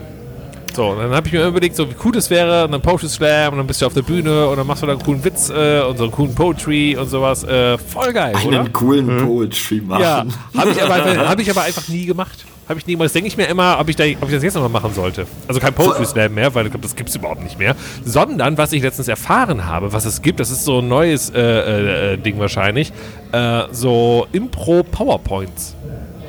[0.77, 3.09] So, und dann habe ich mir überlegt, so wie cool das wäre, und dann Poetry
[3.09, 5.25] Slam, und dann bist du auf der Bühne, und dann machst du da einen coolen
[5.25, 7.45] Witz äh, und so einen coolen Poetry und sowas.
[7.45, 8.61] Äh, voll geil, oder?
[8.61, 10.03] Einen coolen Poetry machen.
[10.03, 12.45] Ja, habe ich, aber einfach- hab ich aber einfach nie gemacht.
[12.69, 13.07] Habe ich nie gemacht.
[13.07, 15.27] Das denke ich mir immer, ob ich, da, ob ich das jetzt nochmal machen sollte.
[15.49, 17.75] Also kein Poetry Slam mehr, weil ich glaube, das gibt es überhaupt nicht mehr.
[18.05, 21.41] Sondern, was ich letztens erfahren habe, was es gibt, das ist so ein neues äh,
[21.41, 22.93] äh, äh, Ding wahrscheinlich,
[23.33, 25.75] äh, so Impro-Powerpoints.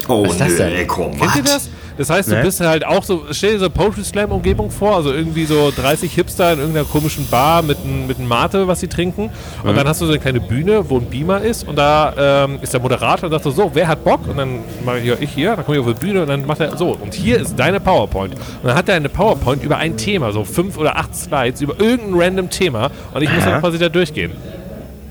[0.07, 0.71] Oh, ist das denn?
[0.71, 1.51] ey, komm, Kennt ihr was?
[1.53, 1.69] das?
[1.97, 2.43] Das heißt, du Nee.
[2.43, 6.13] bist halt auch so, stell dir so Poetry Slam Umgebung vor, also irgendwie so 30
[6.13, 9.29] Hipster in irgendeiner komischen Bar mit einem mit einem Mate, was sie trinken.
[9.63, 12.59] Und dann hast du so eine kleine Bühne, wo ein Beamer ist und da ähm,
[12.61, 14.27] ist der Moderator und sagt so, so, wer hat Bock?
[14.27, 16.45] Und dann mache ich, ja, ich hier, dann komme ich auf die Bühne und dann
[16.45, 18.33] macht er so, und hier ist deine PowerPoint.
[18.35, 21.79] Und dann hat er eine PowerPoint über ein Thema, so fünf oder acht Slides über
[21.79, 24.31] irgendein random Thema und ich muss dann quasi da durchgehen.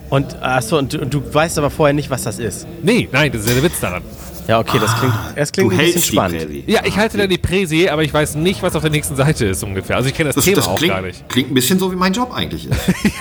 [0.09, 2.65] Und, achso, und, du, und du weißt aber vorher nicht, was das ist.
[2.83, 4.03] Nee, nein, das ist ja der Witz daran.
[4.47, 6.47] Ja, okay, das klingt, das klingt Du ein bisschen spannend.
[6.67, 9.47] Ja, ich halte dann die Präsi, aber ich weiß nicht, was auf der nächsten Seite
[9.47, 9.97] ist ungefähr.
[9.97, 11.29] Also ich kenne das, Das, Thema das auch klingt, gar nicht.
[11.29, 12.79] klingt ein bisschen so, wie mein Job eigentlich ist.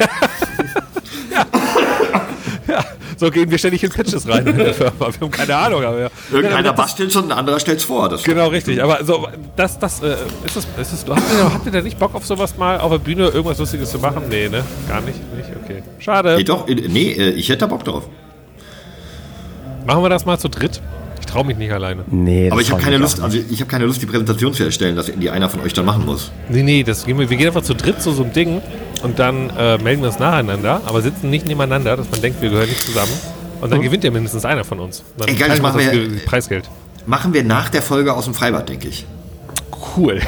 [3.18, 4.94] so gehen wir ständig in Pitches rein in der Firma.
[5.00, 5.84] Wir haben keine Ahnung.
[5.84, 6.10] Aber ja.
[6.32, 8.10] Irgendeiner Ja, bastelt und ein anderer stellt's vor.
[8.10, 8.82] Das Genau, richtig.
[8.82, 10.16] Aber so, das, das, äh,
[10.46, 12.92] ist das, ist das, habt, ihr, habt ihr da nicht Bock auf sowas mal auf
[12.92, 14.24] der Bühne irgendwas Lustiges zu machen?
[14.30, 14.64] Nee, ne?
[14.88, 15.20] Gar nicht?
[15.36, 15.50] Nicht?
[15.64, 15.84] Okay.
[16.00, 16.36] Schade.
[16.38, 18.04] Nee, doch, äh, nee, äh, ich hätte da Bock drauf.
[19.86, 20.82] Machen wir das mal zu dritt?
[21.36, 22.06] Ich traue mich nicht alleine.
[22.08, 24.96] Nee, Aber ich habe keine Lust, also ich habe keine Lust, die Präsentation zu erstellen,
[24.96, 26.32] dass die einer von euch dann machen muss.
[26.48, 28.62] Nee, nee, das gehen wir, wir gehen einfach zu dritt zu so einem Ding
[29.04, 32.50] und dann äh, melden wir uns nacheinander, aber sitzen nicht nebeneinander, dass man denkt, wir
[32.50, 33.12] gehören nicht zusammen.
[33.60, 35.04] Und dann gewinnt ja mindestens einer von uns.
[35.18, 36.70] Dann Egal, das machen uns wir- Ge- Preisgeld.
[37.06, 39.06] Machen wir nach der Folge aus dem Freibad, denke ich.
[39.96, 40.20] Cool.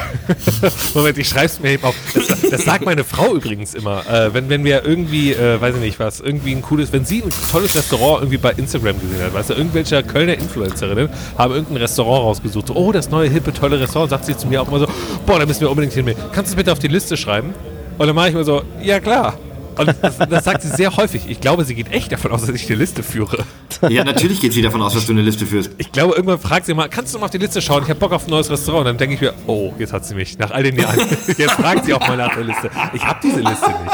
[0.94, 1.94] Moment, ich schreib's mir eben auf.
[2.14, 4.02] Das, das sagt meine Frau übrigens immer.
[4.08, 7.22] Äh, wenn, wenn wir irgendwie, äh, weiß ich nicht was, irgendwie ein cooles, wenn sie
[7.22, 11.78] ein tolles Restaurant irgendwie bei Instagram gesehen hat, weißt du, irgendwelche Kölner Influencerinnen haben irgendein
[11.78, 12.68] Restaurant rausgesucht.
[12.68, 14.86] So, oh, das neue, hippe, tolle Restaurant, sagt sie zu mir auch immer so,
[15.26, 16.06] boah, da müssen wir unbedingt hin.
[16.32, 17.52] Kannst du es bitte auf die Liste schreiben?
[17.98, 19.36] Und dann mache ich immer so, ja klar.
[19.78, 21.22] Und das, das sagt sie sehr häufig.
[21.28, 23.44] Ich glaube, sie geht echt davon aus, dass ich die Liste führe.
[23.88, 25.70] Ja, natürlich geht sie davon aus, dass du eine Liste führst.
[25.78, 27.82] Ich glaube, irgendwann fragt sie mal, kannst du mal auf die Liste schauen?
[27.84, 28.80] Ich habe Bock auf ein neues Restaurant.
[28.80, 30.38] Und dann denke ich mir, oh, jetzt hat sie mich.
[30.38, 30.98] Nach all den Jahren.
[31.38, 32.70] Jetzt fragt sie auch mal nach der Liste.
[32.92, 33.92] Ich habe diese Liste nicht.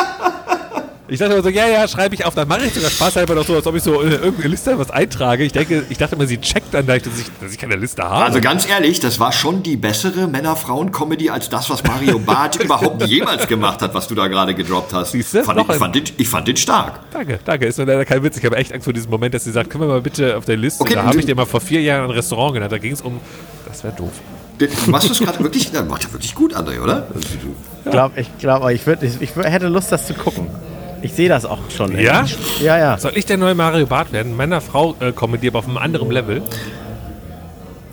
[1.07, 2.35] Ich dachte immer so, ja, ja, schreibe ich auf.
[2.35, 4.79] Dann mache ich sogar Spaß halber noch so, als ob ich so in irgendeine Liste
[4.79, 5.45] was eintrage.
[5.45, 8.03] Ich denke, ich dachte immer, sie checkt dann gleich, dass ich, dass ich keine Liste
[8.03, 8.25] habe.
[8.25, 13.03] Also ganz ehrlich, das war schon die bessere Männer-Frauen-Comedy als das, was Mario Barth überhaupt
[13.07, 15.13] jemals gemacht hat, was du da gerade gedroppt hast.
[15.13, 15.45] Siehste?
[15.45, 17.01] Fand Noch ich, ich, fand den, ich fand den stark.
[17.13, 17.67] danke, danke.
[17.67, 18.39] Ist nur leider kein Witz.
[18.39, 20.47] Ich habe echt Angst vor diesem Moment, dass sie sagt, können wir mal bitte auf
[20.47, 20.81] der Liste.
[20.83, 22.73] Okay, da habe ich dir mal vor vier Jahren ein Restaurant genannt.
[22.73, 23.21] Da ging es um,
[23.67, 24.13] das wäre doof.
[24.59, 27.09] Du machst das gerade wirklich, macht ja wirklich gut, André, oder?
[27.15, 30.47] Also, du- Ich glaube, ich, glaub, ich, würd, ich, hätte Lust, das zu gucken.
[31.05, 31.99] Ich sehe das auch schon.
[32.01, 32.25] Ja?
[32.61, 32.97] Ja, ja.
[32.99, 34.35] Soll ich der neue Mario Barth werden?
[34.39, 36.43] Männer-Frau-Comedy, aber auf einem anderen Level.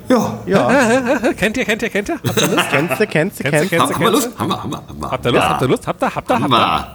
[0.08, 1.20] Ja, ja.
[1.38, 2.16] kennt ihr, kennt ihr, kennt ihr?
[2.26, 2.70] Habt ihr Lust?
[2.70, 3.70] Kennst du, kennst du, Kennst du, kennst du?
[3.70, 4.30] kennst haben, haben wir Lust?
[4.40, 5.12] Haben wir, haben wir, haben wir.
[5.12, 5.44] Habt ihr Lust?
[5.44, 5.50] Ja.
[5.50, 5.88] Habt ihr Lust?
[5.88, 6.16] Habt ihr?
[6.16, 6.36] Habt ihr?
[6.36, 6.88] Haben Habt ihr?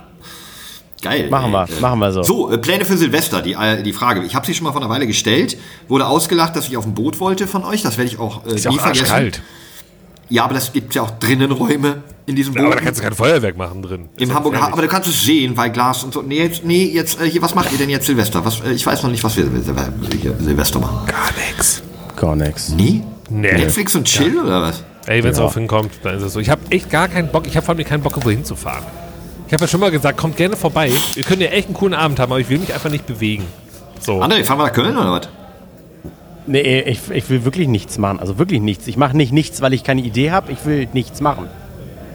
[1.03, 1.11] wir.
[1.11, 1.29] Geil.
[1.29, 1.81] Machen wir, ey.
[1.81, 2.23] machen wir so.
[2.23, 4.23] So, äh, Pläne für Silvester, die, äh, die Frage.
[4.25, 5.59] Ich habe sie schon mal vor einer Weile gestellt.
[5.89, 7.83] Wurde ausgelacht, dass ich auf ein Boot wollte von euch.
[7.83, 9.03] Das werde ich auch äh, nie auch vergessen.
[9.03, 9.43] arschkalt.
[10.29, 12.63] Ja, aber das gibt ja auch drinnen Räume in diesem Boot.
[12.63, 14.09] Ja, aber da kannst du kein Feuerwerk machen drin.
[14.19, 14.73] Im ja Hamburger gefährlich.
[14.73, 16.23] aber du kannst es sehen, weil Glas und so.
[16.23, 18.45] Nee, jetzt, nee, jetzt äh, hier, was macht ihr denn jetzt Silvester?
[18.45, 21.07] Was, äh, ich weiß noch nicht, was wir Sil- hier Silvester machen.
[21.07, 21.83] Gar nichts.
[22.17, 22.71] Gar nichts.
[22.71, 23.03] Nie?
[23.31, 23.53] Nee.
[23.53, 24.83] Netflix und Chill oder was?
[25.07, 25.45] Ey, wenn es Ja.
[25.45, 26.41] drauf hinkommt, dann ist es so.
[26.41, 27.47] Ich habe echt gar keinen Bock.
[27.47, 28.85] Ich habe vor allem keinen Bock, irgendwo hinzufahren.
[29.47, 30.91] Ich habe ja schon mal gesagt, kommt gerne vorbei.
[31.15, 33.45] Wir können ja echt einen coolen Abend haben, aber ich will mich einfach nicht bewegen.
[34.01, 34.21] So.
[34.21, 35.29] André, fahren wir nach Köln oder was?
[36.47, 38.21] Nee, ich, ich will wirklich nichts machen.
[38.21, 38.87] Also wirklich nichts.
[38.87, 40.53] Ich mache nicht nichts, weil ich keine Idee habe.
[40.53, 41.49] Ich will nichts machen.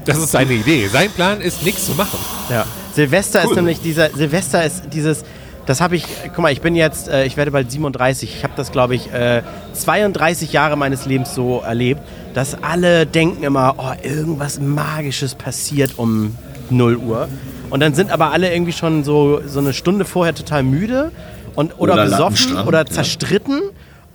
[0.06, 0.88] Das ist seine Idee.
[0.88, 2.18] Sein Plan ist, nichts zu machen.
[2.50, 2.66] Ja.
[2.94, 3.52] Silvester Cool.
[3.52, 5.24] ist nämlich dieser, Silvester ist dieses,
[5.66, 8.54] das habe ich, guck mal, ich bin jetzt, äh, ich werde bald 37, ich habe
[8.56, 12.02] das, glaube ich, äh, 32 Jahre meines Lebens so erlebt,
[12.34, 16.36] dass alle denken immer, oh, irgendwas Magisches passiert um
[16.70, 17.28] 0 Uhr.
[17.70, 21.12] Und dann sind aber alle irgendwie schon so, so eine Stunde vorher total müde
[21.56, 22.86] und, oder, Oder besoffen oder ja.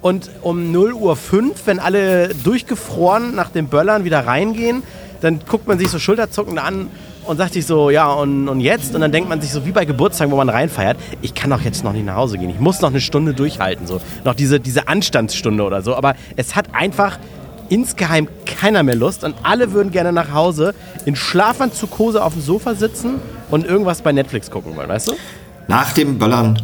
[0.00, 4.82] Und um 0 Uhr 5, wenn alle durchgefroren nach den Böllern wieder reingehen,
[5.20, 6.88] dann guckt man sich so schulterzuckend an
[7.24, 8.94] und sagt sich so, ja, und, und jetzt?
[8.94, 11.62] Und dann denkt man sich so, wie bei Geburtstagen, wo man reinfeiert, ich kann doch
[11.62, 12.50] jetzt noch nicht nach Hause gehen.
[12.50, 13.86] Ich muss noch eine Stunde durchhalten.
[13.86, 14.00] So.
[14.24, 15.96] Noch diese, diese Anstandsstunde oder so.
[15.96, 17.18] Aber es hat einfach
[17.68, 20.74] insgeheim keiner mehr Lust und alle würden gerne nach Hause
[21.04, 23.16] in Schlafanzug Hose auf dem Sofa sitzen
[23.50, 25.12] und irgendwas bei Netflix gucken wollen, weißt du?
[25.66, 26.62] Nach dem Böllern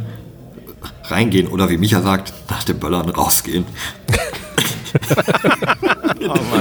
[1.13, 3.65] reingehen oder wie Micha sagt, nach dem Böllern rausgehen.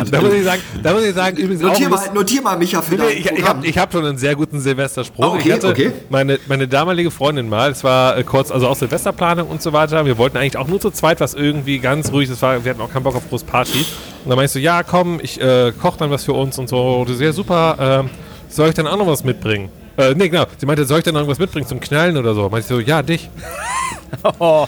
[0.09, 2.57] Da muss ich sagen, da muss ich sagen übrigens auch Notier ein mal, notier mal
[2.57, 5.23] Micha für Nee, ich ich habe hab schon einen sehr guten Silvesterspruch.
[5.23, 5.91] Ah, okay, ich hatte okay.
[6.09, 10.05] Meine, meine damalige Freundin mal, es war äh, kurz, also auch Silvesterplanung und so weiter.
[10.05, 12.81] Wir wollten eigentlich auch nur zu zweit was irgendwie ganz ruhig, das war, wir hatten
[12.81, 13.85] auch keinen Bock auf groß Party.
[14.23, 17.05] Und dann meinst du, ja komm, ich äh, koche dann was für uns und so.
[17.05, 18.09] Du so, ja super, äh,
[18.49, 19.69] soll ich dann auch noch was mitbringen?
[20.01, 20.45] Äh, nee, genau.
[20.57, 22.43] Sie meinte, soll ich noch irgendwas mitbringen zum Knallen oder so?
[22.49, 23.29] Meinte ich so, ja, dich.
[24.39, 24.67] Oh,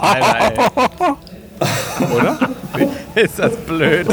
[0.00, 0.52] Alter,
[1.60, 2.14] ey.
[2.16, 2.50] Oder?
[3.14, 4.06] Ist das blöd.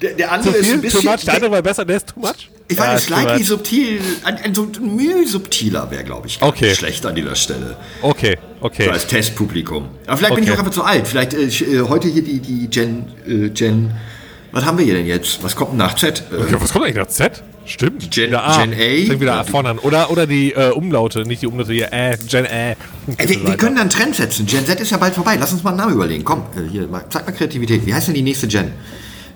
[0.00, 0.90] Der, der andere ist ein Viel?
[0.90, 1.04] Too bisschen.
[1.10, 1.24] much?
[1.24, 2.50] Der andere war besser, der ist too much?
[2.68, 3.46] ich war Ja, too slightly much.
[3.48, 6.74] subtil, ein, ein so Mühe subtiler wäre, glaube ich, Okay.
[6.74, 7.76] schlecht an dieser Stelle.
[8.02, 8.84] Okay, okay.
[8.84, 9.88] So als Testpublikum.
[10.06, 10.58] Aber vielleicht bin ich Okay.
[10.58, 11.08] auch einfach zu alt.
[11.08, 13.92] Vielleicht äh, äh, heute hier die, die Gen, äh, Gen.
[14.52, 15.42] Was haben wir hier denn jetzt?
[15.42, 16.22] Was kommt denn nach Z?
[16.30, 17.42] Äh, Ja, was kommt eigentlich nach Z?
[17.66, 18.10] Stimmt.
[18.10, 18.62] Gen- Wieder A.
[18.64, 19.06] Gen A.
[19.06, 19.78] Fängt wieder A vorne an.
[19.78, 21.92] Oder, oder die äh, Umlaute, nicht die Umlaute hier.
[21.92, 22.76] Äh, Gen Ä.
[23.16, 24.46] Ey, wir, wir können da einen Trend setzen.
[24.46, 25.36] Gen Z ist ja bald vorbei.
[25.38, 26.24] Lass uns mal einen Namen überlegen.
[26.24, 27.86] Komm, äh, hier, mal, zeig mal Kreativität.
[27.86, 28.72] Wie heißt denn die nächste Gen?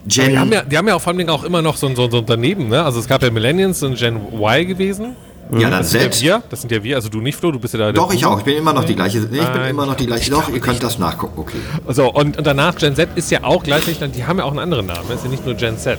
[0.07, 0.31] Gen.
[0.31, 2.21] Die haben, ja, die haben ja auch vor allem auch immer noch so, so, so
[2.21, 2.83] daneben, ne?
[2.85, 5.17] Also es gab ja Millennials und Gen Y gewesen.
[5.53, 6.43] ja, dann Das sind ja wir.
[6.51, 6.97] Das sind ja wir.
[6.97, 7.85] Also du nicht, Flo, du bist ja da.
[7.87, 8.39] der Doch, ich auch.
[8.39, 9.19] Ich bin immer noch die gleiche.
[9.21, 10.31] Nee, ich bin immer noch die ich gleiche.
[10.31, 11.39] Doch, ihr könnt das nachgucken.
[11.41, 11.57] Okay.
[11.89, 14.59] So, und, und danach Gen Z ist ja auch gleichzeitig, die haben ja auch einen
[14.61, 15.11] anderen Namen.
[15.13, 15.99] Ist ja nicht nur Gen Z.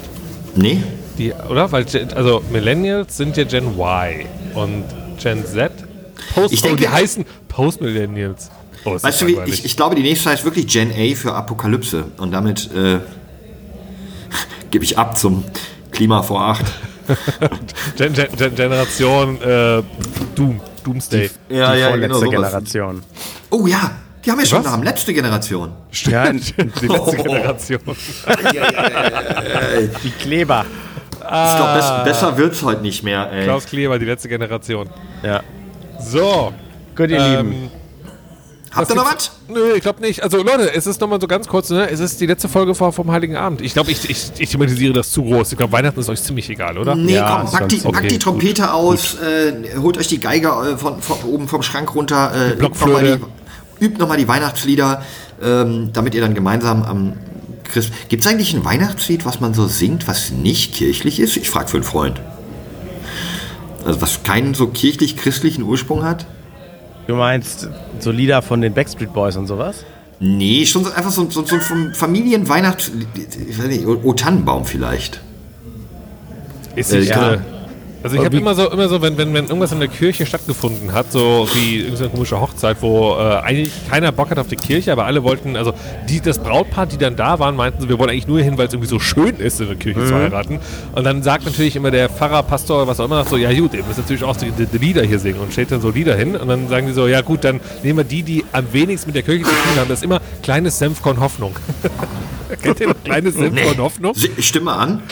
[0.56, 0.82] Nee?
[1.20, 1.72] Die, oder?
[1.72, 4.86] Weil, also Millennials sind ja Gen Y und
[5.22, 5.72] Gen Z.
[6.34, 8.50] Post Ich denke- oh, die heißen Post-Millennials.
[8.86, 12.06] Oh, Weißt du, wie, ich, ich glaube, die nächste heißt wirklich Gen A für Apokalypse.
[12.18, 13.00] Und damit äh,
[14.72, 15.44] gebe ich ab zum
[15.92, 16.66] Klima vor acht.
[17.98, 19.84] Gen Gen Gen Generation äh,
[20.36, 20.62] Doom.
[20.84, 21.30] Doomsday.
[21.50, 22.32] Ja, die ja, vorletzte genau.
[22.32, 23.04] Generation.
[23.50, 23.92] Oh ja,
[24.24, 24.72] die haben ja schon Was?
[24.72, 24.84] Namen.
[24.84, 25.72] Letzte Generation.
[26.06, 26.66] Ja, Die letzte
[27.18, 27.80] Generation.
[30.04, 30.66] die Kleber.
[31.32, 33.32] Ich glaube, bess, besser wird's heute nicht mehr.
[33.32, 33.44] Ey.
[33.46, 34.90] Klaus Kleber, die letzte Generation.
[35.24, 35.42] Ja.
[36.00, 36.54] So.
[36.96, 37.52] Gut, ihr Lieben.
[37.52, 37.72] Ähm,
[38.72, 39.32] Habt ihr noch was?
[39.48, 40.22] Nö, ich glaube nicht.
[40.22, 41.90] Also Leute, es ist nochmal so ganz kurz, ne?
[41.90, 43.62] Es ist die letzte Folge vor, vom Heiligen Abend.
[43.62, 45.52] Ich glaube, ich, ich, ich thematisiere das zu groß.
[45.52, 46.96] Ich glaube, Weihnachten ist euch ziemlich egal, oder?
[46.96, 50.50] Nee, Ja, komm, packt die, packt die okay, Trompete aus, äh, holt euch die Geige
[50.50, 53.18] äh, von, von oben vom Schrank runter, äh, übt nochmal
[53.80, 55.04] die, übt noch mal die Weihnachtslieder,
[55.42, 57.14] ähm, damit ihr dann gemeinsam am
[57.70, 57.92] Christ.
[58.10, 61.38] Gibt es eigentlich ein Weihnachtslied, was man so singt, was nicht kirchlich ist?
[61.38, 62.22] Ich frage für einen Freund.
[63.86, 66.26] Also was keinen so kirchlich-christlichen Ursprung hat?
[67.08, 69.86] Du meinst so Lieder von den Backstreet Boys und sowas?
[70.20, 72.92] Nee, schon so, einfach so, so, so vom Familienweihnachts...
[73.16, 75.22] Ich weiß nicht, O Tannenbaum vielleicht.
[76.76, 77.38] Ist Äh, ja.
[78.02, 80.94] Also ich habe immer so, immer so, wenn, wenn, wenn irgendwas in der Kirche stattgefunden
[80.94, 84.94] hat, so wie irgendeine komische Hochzeit, wo äh, eigentlich keiner Bock hat auf die Kirche,
[84.94, 85.74] aber alle wollten, also
[86.08, 88.68] die, das Brautpaar, die dann da waren, meinten, so, wir wollen eigentlich nur hin, weil
[88.68, 90.60] es irgendwie so schön ist, in der Kirche zu heiraten.
[90.96, 93.84] Und dann sagt natürlich immer der Pfarrer, Pastor, was auch immer, so, ja gut, ihr
[93.84, 96.38] müsst natürlich auch die, die, die Lieder hier singen und steht dann so Lieder hin.
[96.38, 99.16] Und dann sagen die so, ja gut, dann nehmen wir die, die am wenigsten mit
[99.18, 99.90] der Kirche zu tun haben.
[99.90, 101.54] Das ist immer kleines Senfkorn Hoffnung.
[102.64, 104.14] Kennt ihr noch kleines Senfkorn Hoffnung?
[104.16, 105.04] Si- Stimme an.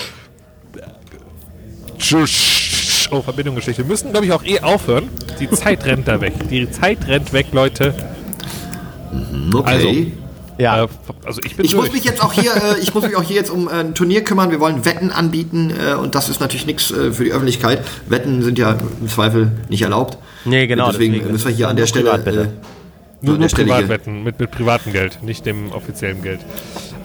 [3.11, 3.83] Oh, Verbindungsgeschichte.
[3.83, 5.09] Wir müssen, glaube ich, auch eh aufhören.
[5.39, 6.33] Die Zeit rennt da weg.
[6.49, 7.93] Die Zeit rennt weg, Leute.
[9.53, 9.65] Okay.
[9.65, 9.93] Also,
[10.57, 10.83] Ja.
[10.83, 10.87] Äh,
[11.23, 13.35] also ich bin Ich muss mich jetzt auch hier, äh, ich muss mich auch hier
[13.35, 14.51] jetzt um äh, ein Turnier kümmern.
[14.51, 17.81] Wir wollen Wetten anbieten äh, und das ist natürlich nichts äh, für die Öffentlichkeit.
[18.07, 20.17] Wetten sind ja im Zweifel nicht erlaubt.
[20.45, 22.47] Nee, genau, Deswegen, deswegen müssen wir hier an der Stelle privat, äh,
[23.21, 26.39] nur, nur Privatwetten mit, mit privatem Geld, nicht dem offiziellen Geld.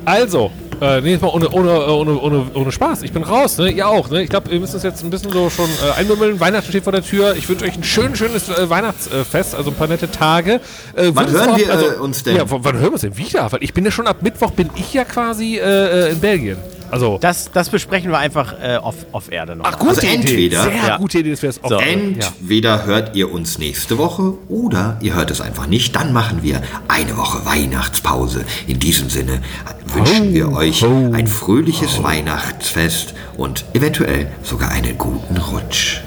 [0.05, 0.51] Also,
[0.81, 3.03] äh, nee, mal ohne, ohne, äh, ohne, ohne, ohne Spaß.
[3.03, 3.71] Ich bin raus, ne?
[3.71, 4.23] Ihr auch, ne?
[4.23, 6.41] Ich glaube, wir müssen es jetzt ein bisschen so schon äh, einbümmeln.
[6.41, 7.37] Weihnachten steht vor der Tür.
[7.37, 10.61] Ich wünsche euch ein schön, schönes äh, Weihnachtsfest, also ein paar nette Tage.
[10.97, 12.37] Äh, Wann hören wir, äh, uns denn?
[12.37, 13.51] Ja, wann hören wir uns denn wieder?
[13.53, 16.57] Weil ich bin ja schon ab Mittwoch, bin ich ja quasi äh, in Belgien.
[16.93, 19.65] Also, Das, das besprechen wir einfach äh, off, off Erde noch.
[19.65, 20.15] ach, gute Also Idee.
[20.15, 20.97] entweder- Sehr Ja.
[20.99, 21.81] gute Idee, dass wir es auch So.
[21.81, 21.87] ja.
[21.87, 25.97] Entweder hört ihr uns nächste Woche oder ihr hört es einfach nicht.
[25.97, 28.45] Dann machen wir eine Woche Weihnachtspause.
[28.67, 29.41] In diesem Sinne
[29.87, 36.01] wünschen wir euch ein fröhliches Weihnachtsfest und eventuell sogar einen guten Rutsch.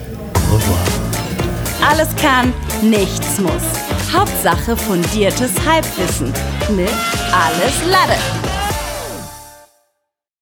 [1.82, 4.14] Alles kann, nichts muss.
[4.14, 6.28] Hauptsache fundiertes Halbwissen
[6.76, 6.90] mit
[7.32, 8.20] Alles Lade.